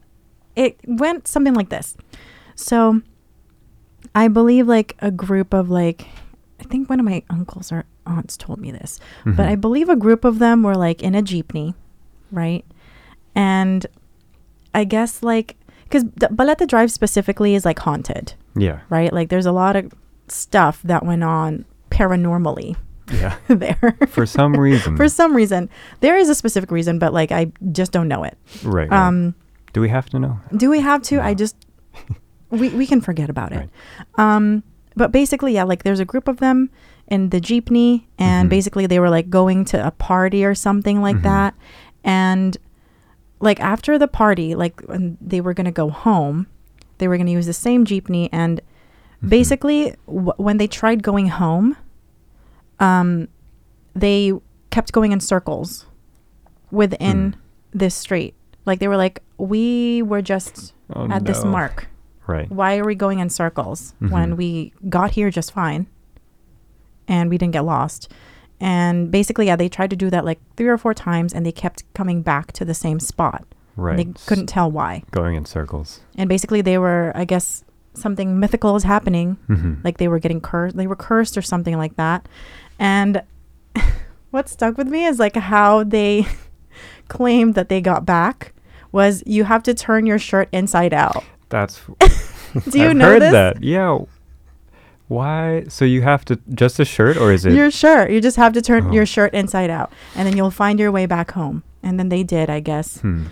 it 0.55 0.77
went 0.87 1.27
something 1.27 1.53
like 1.55 1.69
this. 1.69 1.95
So 2.55 3.01
I 4.13 4.27
believe 4.27 4.67
like 4.67 4.95
a 4.99 5.09
group 5.09 5.53
of 5.53 5.69
like 5.69 6.07
I 6.59 6.63
think 6.65 6.89
one 6.89 6.99
of 6.99 7.05
my 7.05 7.23
uncles 7.29 7.71
or 7.71 7.85
aunts 8.05 8.37
told 8.37 8.59
me 8.59 8.71
this, 8.71 8.99
but 9.25 9.47
I 9.47 9.55
believe 9.55 9.89
a 9.89 9.95
group 9.95 10.23
of 10.25 10.39
them 10.39 10.61
were 10.63 10.75
like 10.75 11.01
in 11.01 11.15
a 11.15 11.21
jeepney, 11.23 11.73
right? 12.33 12.65
And 13.35 13.85
I 14.73 14.83
guess 14.83 15.23
like 15.23 15.55
because 15.83 16.03
Balete 16.05 16.67
Drive 16.67 16.91
specifically 16.91 17.55
is 17.55 17.65
like 17.65 17.79
haunted, 17.79 18.33
yeah. 18.55 18.79
right? 18.89 19.13
Like 19.13 19.29
there's 19.29 19.45
a 19.45 19.51
lot 19.51 19.75
of 19.75 19.91
stuff 20.27 20.81
that 20.83 21.05
went 21.05 21.23
on 21.23 21.65
paranormally 21.91 22.75
Yeah. 23.11 23.35
there. 23.47 23.97
For 24.09 24.25
some 24.25 24.53
reason. 24.55 24.97
For 24.97 25.07
some 25.07 25.35
reason, 25.35 25.69
there 25.99 26.17
is 26.17 26.29
a 26.29 26.35
specific 26.35 26.71
reason, 26.71 26.97
but 26.99 27.13
like 27.13 27.31
I 27.31 27.51
just 27.71 27.91
don't 27.91 28.07
know 28.07 28.23
it. 28.23 28.37
right, 28.63 28.89
right. 28.89 29.07
Um, 29.07 29.35
Do 29.73 29.81
we 29.81 29.89
have 29.89 30.09
to 30.09 30.19
know? 30.19 30.39
do 30.57 30.69
we 30.69 30.79
have 30.81 31.01
to? 31.03 31.19
I 31.21 31.33
just 31.35 31.55
we 32.49 32.69
we 32.69 32.87
can 32.87 33.01
forget 33.01 33.29
about 33.29 33.51
it. 33.51 33.57
Right. 33.57 33.69
Um, 34.17 34.63
but 34.95 35.11
basically, 35.11 35.53
yeah, 35.53 35.63
like 35.63 35.83
there's 35.83 35.99
a 35.99 36.05
group 36.05 36.27
of 36.27 36.37
them 36.37 36.69
in 37.07 37.29
the 37.29 37.41
jeepney, 37.41 38.05
and 38.17 38.47
Mhm. 38.47 38.49
basically 38.49 38.85
they 38.87 38.99
were 38.99 39.09
like 39.09 39.29
going 39.29 39.65
to 39.65 39.85
a 39.85 39.91
party 39.91 40.45
or 40.45 40.55
something 40.55 41.01
like 41.01 41.17
Mhm. 41.17 41.23
that, 41.23 41.53
and 42.03 42.57
like 43.39 43.59
after 43.59 43.97
the 43.97 44.07
party, 44.07 44.55
like 44.55 44.81
when 44.81 45.17
they 45.21 45.41
were 45.41 45.53
gonna 45.53 45.71
go 45.71 45.89
home, 45.89 46.47
they 46.97 47.07
were 47.07 47.17
gonna 47.17 47.31
use 47.31 47.45
the 47.45 47.53
same 47.53 47.85
jeepney, 47.85 48.29
and 48.31 48.61
Mhm. 49.23 49.29
basically 49.29 49.95
w- 50.07 50.33
when 50.37 50.57
they 50.57 50.67
tried 50.67 51.03
going 51.03 51.27
home, 51.27 51.75
um, 52.79 53.27
they 53.95 54.33
kept 54.69 54.91
going 54.91 55.11
in 55.11 55.19
circles 55.19 55.85
within 56.71 57.33
Hmm. 57.33 57.39
this 57.77 57.95
street. 57.95 58.33
Like 58.65 58.79
they 58.79 58.87
were 58.87 58.97
like, 58.97 59.21
we 59.37 60.01
were 60.01 60.21
just 60.21 60.73
Oh, 60.95 61.07
at 61.09 61.25
this 61.25 61.43
mark. 61.43 61.87
Right. 62.27 62.49
Why 62.49 62.77
are 62.77 62.85
we 62.85 62.95
going 62.95 63.19
in 63.19 63.29
circles 63.29 63.93
when 63.99 64.33
Mhm. 64.33 64.37
we 64.37 64.73
got 64.89 65.11
here 65.11 65.29
just 65.29 65.51
fine 65.51 65.87
and 67.07 67.29
we 67.29 67.37
didn't 67.37 67.53
get 67.53 67.65
lost? 67.65 68.09
And 68.59 69.11
basically, 69.11 69.47
yeah, 69.47 69.55
they 69.55 69.67
tried 69.69 69.89
to 69.89 69.95
do 69.95 70.09
that 70.09 70.23
like 70.25 70.39
three 70.55 70.67
or 70.67 70.77
four 70.77 70.93
times 70.93 71.33
and 71.33 71.45
they 71.45 71.51
kept 71.51 71.83
coming 71.93 72.21
back 72.21 72.51
to 72.53 72.65
the 72.65 72.73
same 72.73 72.99
spot. 72.99 73.45
Right. 73.75 73.97
They 73.97 74.05
couldn't 74.25 74.47
tell 74.47 74.69
why. 74.71 75.03
Going 75.11 75.35
in 75.35 75.45
circles. 75.45 75.99
And 76.17 76.29
basically, 76.29 76.61
they 76.61 76.77
were, 76.77 77.11
I 77.15 77.25
guess, 77.25 77.63
something 77.93 78.39
mythical 78.39 78.75
is 78.75 78.83
happening. 78.83 79.35
hmm 79.47 79.75
Like 79.83 79.97
they 79.97 80.07
were 80.07 80.19
getting 80.19 80.41
cursed, 80.41 80.77
they 80.77 80.87
were 80.87 80.95
cursed 80.95 81.37
or 81.37 81.41
something 81.41 81.77
like 81.77 81.95
that. 81.97 82.27
And 82.79 83.23
what 84.31 84.47
stuck 84.49 84.77
with 84.77 84.87
me 84.87 85.05
is 85.05 85.19
like 85.19 85.35
how 85.35 85.83
they 85.83 86.25
claimed 87.07 87.55
that 87.55 87.69
they 87.69 87.81
got 87.81 88.05
back 88.05 88.53
was 88.91 89.23
you 89.25 89.43
have 89.43 89.63
to 89.63 89.73
turn 89.73 90.05
your 90.05 90.19
shirt 90.19 90.47
inside 90.51 90.93
out. 90.93 91.23
That's. 91.49 91.81
Do 92.69 92.79
you 92.79 92.89
I've 92.89 92.95
know 92.95 93.05
heard 93.05 93.21
this? 93.23 93.31
that. 93.31 93.63
Yeah. 93.63 93.99
Why? 95.07 95.65
So 95.67 95.85
you 95.85 96.01
have 96.01 96.25
to 96.25 96.39
just 96.53 96.79
a 96.79 96.85
shirt, 96.85 97.17
or 97.17 97.31
is 97.31 97.45
it? 97.45 97.53
your 97.53 97.69
shirt. 97.71 98.11
You 98.11 98.21
just 98.21 98.37
have 98.37 98.53
to 98.53 98.61
turn 98.61 98.87
Oh. 98.87 98.91
your 98.93 99.05
shirt 99.05 99.33
inside 99.33 99.69
out, 99.69 99.91
and 100.15 100.27
then 100.27 100.35
you'll 100.37 100.51
find 100.51 100.79
your 100.79 100.91
way 100.91 101.05
back 101.05 101.31
home. 101.31 101.63
And 101.83 101.99
then 101.99 102.09
they 102.09 102.23
did, 102.23 102.49
I 102.49 102.59
guess. 102.61 102.99
Hmm. 103.01 103.23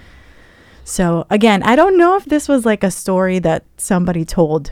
So 0.84 1.26
again, 1.30 1.64
I 1.64 1.76
don't 1.76 1.98
know 1.98 2.18
if 2.18 2.26
this 2.26 2.48
was 2.50 2.66
like 2.66 2.84
a 2.84 2.92
story 2.92 3.40
that 3.40 3.64
somebody 3.78 4.26
told 4.26 4.72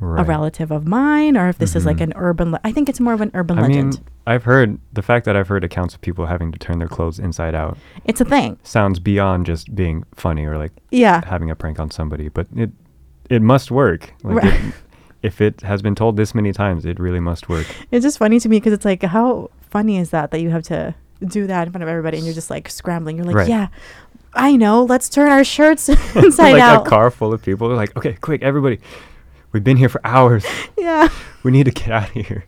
Right. 0.00 0.20
a 0.20 0.24
relative 0.24 0.70
of 0.70 0.86
mine, 0.86 1.36
or 1.36 1.48
if 1.48 1.58
this 1.58 1.74
is 1.74 1.84
like 1.84 1.96
Mhm. 1.96 2.02
an 2.04 2.12
urban. 2.16 2.52
Le- 2.52 2.60
I 2.62 2.70
think 2.70 2.88
it's 2.88 3.00
more 3.00 3.12
of 3.14 3.20
an 3.20 3.32
urban 3.34 3.58
I 3.58 3.62
legend. 3.62 3.94
mean, 3.94 4.02
I've 4.28 4.44
heard 4.44 4.78
the 4.92 5.02
fact 5.02 5.24
that 5.26 5.34
I've 5.36 5.48
heard 5.48 5.64
accounts 5.64 5.92
of 5.94 6.00
people 6.00 6.26
having 6.26 6.52
to 6.52 6.58
turn 6.58 6.78
their 6.78 6.86
clothes 6.86 7.18
inside 7.18 7.54
out 7.56 7.76
it's 8.04 8.20
a 8.20 8.24
thing. 8.24 8.58
sounds 8.62 9.00
beyond 9.00 9.44
just 9.46 9.74
being 9.74 10.04
funny 10.14 10.44
or 10.46 10.56
like 10.56 10.70
Yeah. 10.92 11.22
having 11.26 11.50
a 11.50 11.56
prank 11.56 11.80
on 11.80 11.90
somebody, 11.90 12.28
but 12.28 12.46
it 12.56 12.70
it 13.28 13.42
must 13.42 13.70
work. 13.72 14.14
Like 14.22 14.36
Right. 14.44 14.54
it, 14.54 14.74
if 15.22 15.40
it 15.40 15.60
has 15.62 15.82
been 15.82 15.94
told 15.94 16.16
this 16.16 16.34
many 16.34 16.52
times, 16.52 16.84
it 16.86 16.98
really 16.98 17.20
must 17.20 17.48
work. 17.48 17.66
It's 17.90 18.04
just 18.04 18.18
funny 18.18 18.38
to 18.40 18.48
me 18.48 18.56
because 18.58 18.72
it's 18.72 18.84
like, 18.84 19.02
how 19.02 19.50
funny 19.70 19.98
is 19.98 20.10
that 20.10 20.30
that 20.30 20.40
you 20.40 20.50
have 20.50 20.62
to 20.64 20.94
do 21.26 21.46
that 21.46 21.66
in 21.66 21.72
front 21.72 21.82
of 21.82 21.88
everybody, 21.88 22.16
and 22.18 22.24
you're 22.26 22.34
just 22.34 22.50
like 22.50 22.70
scrambling. 22.70 23.16
You're 23.16 23.26
like, 23.26 23.36
Right. 23.36 23.48
yeah, 23.48 23.68
I 24.34 24.56
know. 24.56 24.84
Let's 24.84 25.08
turn 25.08 25.30
our 25.30 25.42
shirts 25.44 25.88
inside 26.14 26.52
like 26.52 26.62
out. 26.62 26.86
a 26.86 26.90
car 26.90 27.10
full 27.10 27.32
of 27.32 27.42
people. 27.42 27.68
They're 27.68 27.76
like, 27.76 27.96
okay, 27.96 28.12
quick, 28.20 28.42
everybody, 28.42 28.78
we've 29.52 29.64
been 29.64 29.76
here 29.76 29.88
for 29.88 30.00
hours. 30.04 30.44
Yeah. 30.76 31.08
We 31.42 31.50
need 31.50 31.64
to 31.64 31.70
get 31.72 31.90
out 31.90 32.04
of 32.16 32.26
here. 32.26 32.44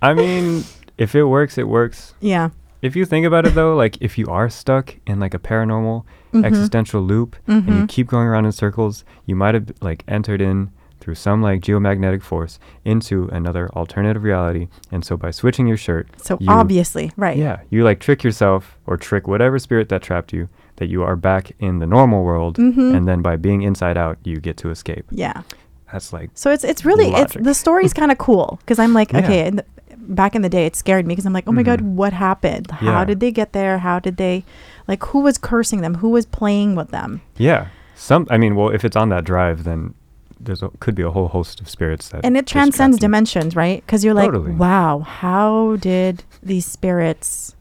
I 0.00 0.14
mean, 0.14 0.64
if 0.98 1.14
it 1.14 1.24
works, 1.24 1.56
it 1.58 1.68
works. 1.68 2.14
Yeah. 2.20 2.50
If 2.82 2.96
you 2.96 3.04
think 3.06 3.24
about 3.24 3.46
it 3.46 3.54
though, 3.54 3.74
like 3.76 3.96
if 4.00 4.18
you 4.18 4.26
are 4.26 4.50
stuck 4.50 4.96
in 5.06 5.20
like 5.20 5.34
a 5.34 5.38
paranormal 5.38 6.04
Mhm. 6.34 6.44
existential 6.44 7.00
loop 7.00 7.36
and 7.46 7.66
you 7.68 7.72
Mhm. 7.84 7.88
keep 7.88 8.08
going 8.08 8.26
around 8.26 8.44
in 8.46 8.52
circles, 8.52 9.04
you 9.24 9.36
might 9.36 9.54
have 9.54 9.70
like 9.80 10.02
entered 10.08 10.40
in 10.40 10.70
through 11.02 11.16
some 11.16 11.42
like 11.42 11.60
geomagnetic 11.60 12.22
force 12.22 12.58
into 12.84 13.28
another 13.32 13.68
alternative 13.74 14.22
reality. 14.22 14.68
And 14.92 15.04
so 15.04 15.16
by 15.16 15.30
switching 15.32 15.66
your 15.66 15.76
shirt, 15.76 16.08
So 16.16 16.38
you- 16.40 16.46
obviously, 16.48 17.10
right. 17.16 17.36
yeah, 17.36 17.58
you 17.70 17.82
like 17.84 17.98
trick 18.00 18.22
yourself 18.22 18.78
or 18.86 18.96
trick 18.96 19.26
whatever 19.26 19.58
spirit 19.58 19.88
that 19.88 20.00
trapped 20.02 20.32
you 20.32 20.48
that 20.76 20.86
you 20.88 21.02
are 21.02 21.16
back 21.16 21.52
in 21.58 21.80
the 21.80 21.86
normal 21.86 22.22
world. 22.24 22.56
Mhm. 22.56 22.94
And 22.96 23.06
then 23.08 23.20
by 23.20 23.36
being 23.36 23.62
inside 23.62 23.96
out, 23.96 24.16
you 24.24 24.36
get 24.40 24.56
to 24.58 24.70
escape. 24.70 25.04
Yeah. 25.10 25.42
That's 25.92 26.12
like, 26.12 26.30
So 26.34 26.50
it's 26.50 26.64
it's 26.64 26.84
really 26.84 27.08
it's 27.08 27.34
Logic. 27.34 27.42
the 27.44 27.54
story's 27.54 27.92
kind 28.00 28.10
of 28.12 28.18
cool 28.18 28.58
because 28.60 28.78
I'm 28.78 28.94
like 28.94 29.12
Yeah. 29.12 29.18
okay. 29.24 29.50
The, 29.50 29.64
back 29.98 30.34
in 30.34 30.42
the 30.42 30.48
day, 30.48 30.66
it 30.66 30.74
scared 30.74 31.06
me 31.06 31.12
because 31.14 31.26
I'm 31.26 31.32
like, 31.32 31.44
oh 31.48 31.52
my 31.52 31.62
god, 31.62 31.80
Mhm. 31.80 31.94
what 31.94 32.12
happened? 32.12 32.70
How 32.70 32.86
Yeah. 33.00 33.04
did 33.04 33.20
they 33.20 33.30
get 33.30 33.52
there? 33.52 33.78
How 33.78 33.98
did 34.00 34.16
they, 34.16 34.44
like, 34.88 35.02
who 35.06 35.20
was 35.20 35.38
cursing 35.38 35.80
them? 35.80 35.96
Who 35.96 36.08
was 36.10 36.26
playing 36.26 36.74
with 36.76 36.90
them? 36.90 37.20
yeah. 37.36 37.66
Some, 37.94 38.26
I 38.30 38.36
mean, 38.38 38.56
well, 38.56 38.70
if 38.70 38.84
it's 38.84 38.96
on 38.96 39.10
that 39.10 39.22
drive, 39.24 39.62
then 39.62 39.94
there's 40.44 40.62
a, 40.62 40.68
could 40.80 40.94
be 40.94 41.02
a 41.02 41.10
whole 41.10 41.28
host 41.28 41.60
of 41.60 41.68
spirits 41.68 42.08
that 42.10 42.24
And 42.24 42.36
it 42.36 42.46
transcends 42.46 42.98
dimensions, 42.98 43.54
right? 43.56 43.84
Because 43.84 44.04
you're 44.04 44.14
like, 44.14 44.26
Totally. 44.26 44.52
wow, 44.52 45.00
how 45.00 45.76
did 45.76 46.24
these 46.42 46.66
spirits 46.66 47.54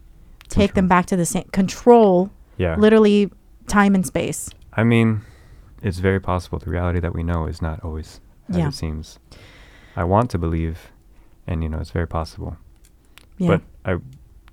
take 0.50 0.74
them 0.74 0.88
back 0.88 1.06
to 1.08 1.16
the 1.16 1.26
same 1.26 1.46
control, 1.52 2.30
Yeah. 2.58 2.76
literally 2.78 3.32
time 3.68 3.96
and 3.96 4.06
space? 4.06 4.50
I 4.74 4.84
mean, 4.84 5.22
it's 5.84 6.00
very 6.00 6.20
possible 6.20 6.60
the 6.60 6.70
reality 6.70 7.00
that 7.00 7.14
we 7.14 7.24
know 7.24 7.46
is 7.46 7.62
not 7.62 7.84
always 7.84 8.20
as 8.50 8.58
Yeah. 8.58 8.68
it 8.70 8.74
seems. 8.74 9.20
I 9.96 10.04
want 10.04 10.30
to 10.32 10.38
believe, 10.38 10.92
and 11.48 11.64
you 11.64 11.70
know, 11.70 11.80
it's 11.80 11.92
very 11.92 12.08
possible. 12.08 12.58
Yeah. 13.38 13.48
But 13.48 13.62
I, 13.86 13.98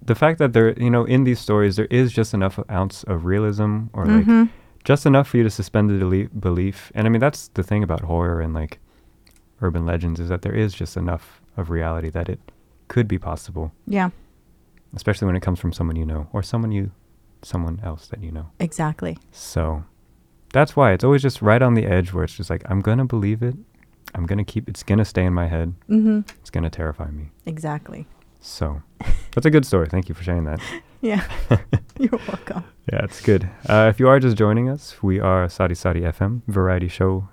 the 0.05 0.15
fact 0.15 0.39
that 0.39 0.53
there, 0.53 0.73
you 0.81 0.91
know, 0.91 1.05
in 1.05 1.25
these 1.25 1.39
stories, 1.41 1.77
there 1.77 1.87
is 1.91 2.13
just 2.13 2.33
enough 2.35 2.59
ounce 2.71 3.03
of 3.05 3.25
realism, 3.25 3.87
or 3.93 4.07
like 4.07 4.25
Mhm. 4.27 4.49
Just 4.89 5.05
enough 5.05 5.29
for 5.29 5.37
you 5.37 5.43
to 5.43 5.51
suspend 5.51 5.91
the 5.91 5.99
deli- 5.99 6.29
belief. 6.29 6.91
And 6.95 7.07
I 7.07 7.11
mean, 7.11 7.21
that's 7.21 7.49
the 7.49 7.63
thing 7.63 7.83
about 7.83 8.01
horror 8.01 8.41
and 8.41 8.55
like 8.55 8.79
urban 9.61 9.85
legends 9.85 10.19
is 10.19 10.31
that 10.31 10.41
there 10.41 10.55
is 10.55 10.73
just 10.73 10.97
enough 10.97 11.43
of 11.59 11.69
reality 11.69 12.09
that 12.09 12.31
it 12.31 12.41
could 12.89 13.07
be 13.07 13.19
possible, 13.19 13.71
yeah, 13.87 14.09
especially 14.97 15.27
when 15.27 15.37
it 15.37 15.43
comes 15.43 15.61
from 15.61 15.75
someone 15.75 15.97
you 15.97 16.07
know 16.07 16.27
or 16.33 16.43
someone 16.43 16.73
you, 16.73 16.91
someone 17.43 17.79
else 17.85 18.07
that 18.09 18.23
you 18.23 18.33
know. 18.33 18.47
exactly. 18.61 19.19
So 19.31 19.85
that's 20.55 20.75
why 20.75 20.93
it's 20.93 21.05
always 21.05 21.21
just 21.21 21.43
right 21.43 21.61
on 21.61 21.75
the 21.75 21.85
edge 21.85 22.15
where 22.15 22.25
it's 22.25 22.39
just 22.39 22.49
like, 22.49 22.63
I'm 22.65 22.81
going 22.81 22.97
to 22.97 23.05
believe 23.05 23.43
it. 23.43 23.57
I'm 24.15 24.25
gonna 24.25 24.43
keep. 24.43 24.71
It's 24.71 24.83
gonna 24.83 25.05
stay 25.05 25.27
in 25.27 25.35
my 25.35 25.49
head. 25.49 25.75
Mm-hmm. 25.91 26.21
It's 26.41 26.49
gonna 26.49 26.71
terrify 26.71 27.11
me. 27.11 27.29
Exactly. 27.45 28.07
So 28.41 28.81
that's 29.33 29.45
a 29.45 29.51
good 29.51 29.67
story. 29.67 29.87
Thank 29.87 30.09
you 30.09 30.15
for 30.15 30.25
sharing 30.25 30.45
that. 30.45 30.61
Yeah. 31.01 31.25
You're 31.99 32.21
welcome. 32.27 32.65
Yeah, 32.93 33.05
it's 33.05 33.21
good. 33.21 33.49
Uh, 33.69 33.87
if 33.89 34.01
you 34.01 34.09
are 34.09 34.19
just 34.19 34.37
joining 34.37 34.69
us, 34.69 35.03
we 35.03 35.21
are 35.21 35.49
Sadi 35.49 35.75
Sadi 35.75 36.01
FM 36.01 36.43
variety 36.49 36.89
show 36.89 37.29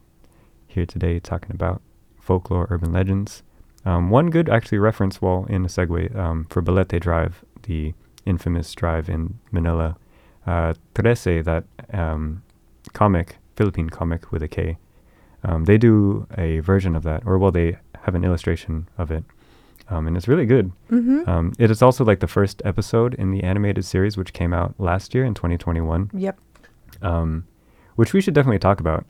here 0.67 0.85
today 0.85 1.19
talking 1.19 1.51
about 1.51 1.81
folklore, 2.19 2.67
urban 2.69 2.91
legends. 2.91 3.43
Um, 3.85 4.09
one 4.09 4.29
good 4.29 4.49
actually 4.49 4.79
reference 4.79 5.21
while 5.21 5.45
in 5.45 5.65
a 5.65 5.67
segue 5.67 6.15
um, 6.15 6.45
for 6.49 6.61
Balete 6.61 6.99
Drive, 6.99 7.43
the 7.63 7.93
infamous 8.25 8.73
drive 8.73 9.09
in 9.09 9.39
Manila. 9.51 9.95
Uh, 10.45 10.73
Trese, 10.93 11.43
that 11.43 11.63
um, 11.93 12.43
comic, 12.93 13.37
Philippine 13.55 13.89
comic 13.89 14.31
with 14.31 14.43
a 14.43 14.47
K, 14.47 14.77
um, 15.43 15.65
they 15.65 15.77
do 15.77 16.27
a 16.37 16.59
version 16.59 16.95
of 16.95 17.03
that, 17.03 17.23
or 17.25 17.37
well, 17.37 17.51
they 17.51 17.77
have 18.01 18.15
an 18.15 18.23
illustration 18.23 18.87
of 18.97 19.11
it. 19.11 19.23
Um, 19.89 20.07
and 20.07 20.17
it's 20.17 20.27
really 20.27 20.45
good. 20.47 20.71
Mm-hmm. 20.91 21.29
Um, 21.29 21.53
it 21.59 21.69
is 21.69 21.81
also 21.81 22.03
like 22.03 22.19
the 22.19 22.27
first 22.27 22.61
episode 22.65 23.13
in 23.15 23.31
the 23.31 23.43
animated 23.43 23.85
series, 23.85 24.17
which 24.17 24.33
came 24.33 24.51
out 24.53 24.73
last 24.79 25.13
year 25.13 25.23
in 25.23 25.33
2021, 25.35 26.09
yep. 26.13 26.39
um, 27.03 27.45
which 27.95 28.11
we 28.11 28.19
should 28.21 28.33
definitely 28.33 28.57
talk 28.59 28.79
about 28.79 29.05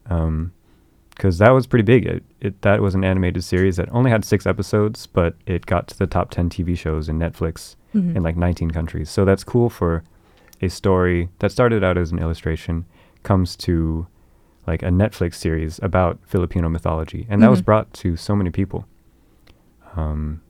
because 1.11 1.37
that 1.37 1.51
was 1.51 1.65
pretty 1.65 1.83
big. 1.83 2.05
It, 2.05 2.23
it 2.41 2.61
that 2.63 2.81
was 2.81 2.93
an 2.93 3.05
animated 3.05 3.43
series 3.45 3.77
that 3.77 3.87
only 3.93 4.11
had 4.11 4.25
six 4.25 4.45
episodes, 4.45 5.07
but 5.07 5.35
it 5.45 5.65
got 5.65 5.87
to 5.87 5.97
the 5.97 6.07
top 6.07 6.29
10 6.31 6.49
TV 6.49 6.77
shows 6.77 7.07
in 7.07 7.17
Netflix 7.17 7.75
Mhm. 7.95 8.17
in 8.17 8.23
like 8.23 8.35
19 8.35 8.71
countries. 8.71 9.09
So 9.09 9.23
that's 9.23 9.45
cool 9.45 9.69
for 9.69 10.03
a 10.61 10.67
story 10.69 11.29
that 11.39 11.51
started 11.53 11.85
out 11.85 11.97
as 11.97 12.11
an 12.11 12.19
illustration 12.19 12.83
comes 13.23 13.55
to 13.57 14.07
like 14.67 14.83
a 14.83 14.87
Netflix 14.89 15.35
series 15.35 15.79
about 15.81 16.19
Filipino 16.25 16.67
mythology, 16.67 17.25
and 17.29 17.41
that 17.41 17.49
was 17.49 17.61
Mhm. 17.61 17.65
brought 17.65 17.93
to 17.93 18.17
so 18.17 18.35
many 18.35 18.49
people. 18.49 18.85
Um, 19.95 20.41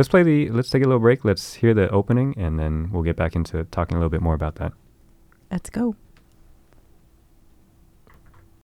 let's 0.00 0.08
play 0.08 0.22
the. 0.22 0.48
Let's 0.48 0.70
take 0.70 0.82
a 0.82 0.86
little 0.86 0.98
break. 0.98 1.26
Let's 1.26 1.52
hear 1.52 1.74
the 1.74 1.90
opening, 1.90 2.34
and 2.38 2.58
then 2.58 2.90
we'll 2.90 3.02
get 3.02 3.16
back 3.16 3.36
into 3.36 3.64
talking 3.64 3.96
a 3.96 4.00
little 4.00 4.08
bit 4.08 4.22
more 4.22 4.32
about 4.32 4.54
that. 4.54 4.72
Let's 5.50 5.68
go. 5.68 5.94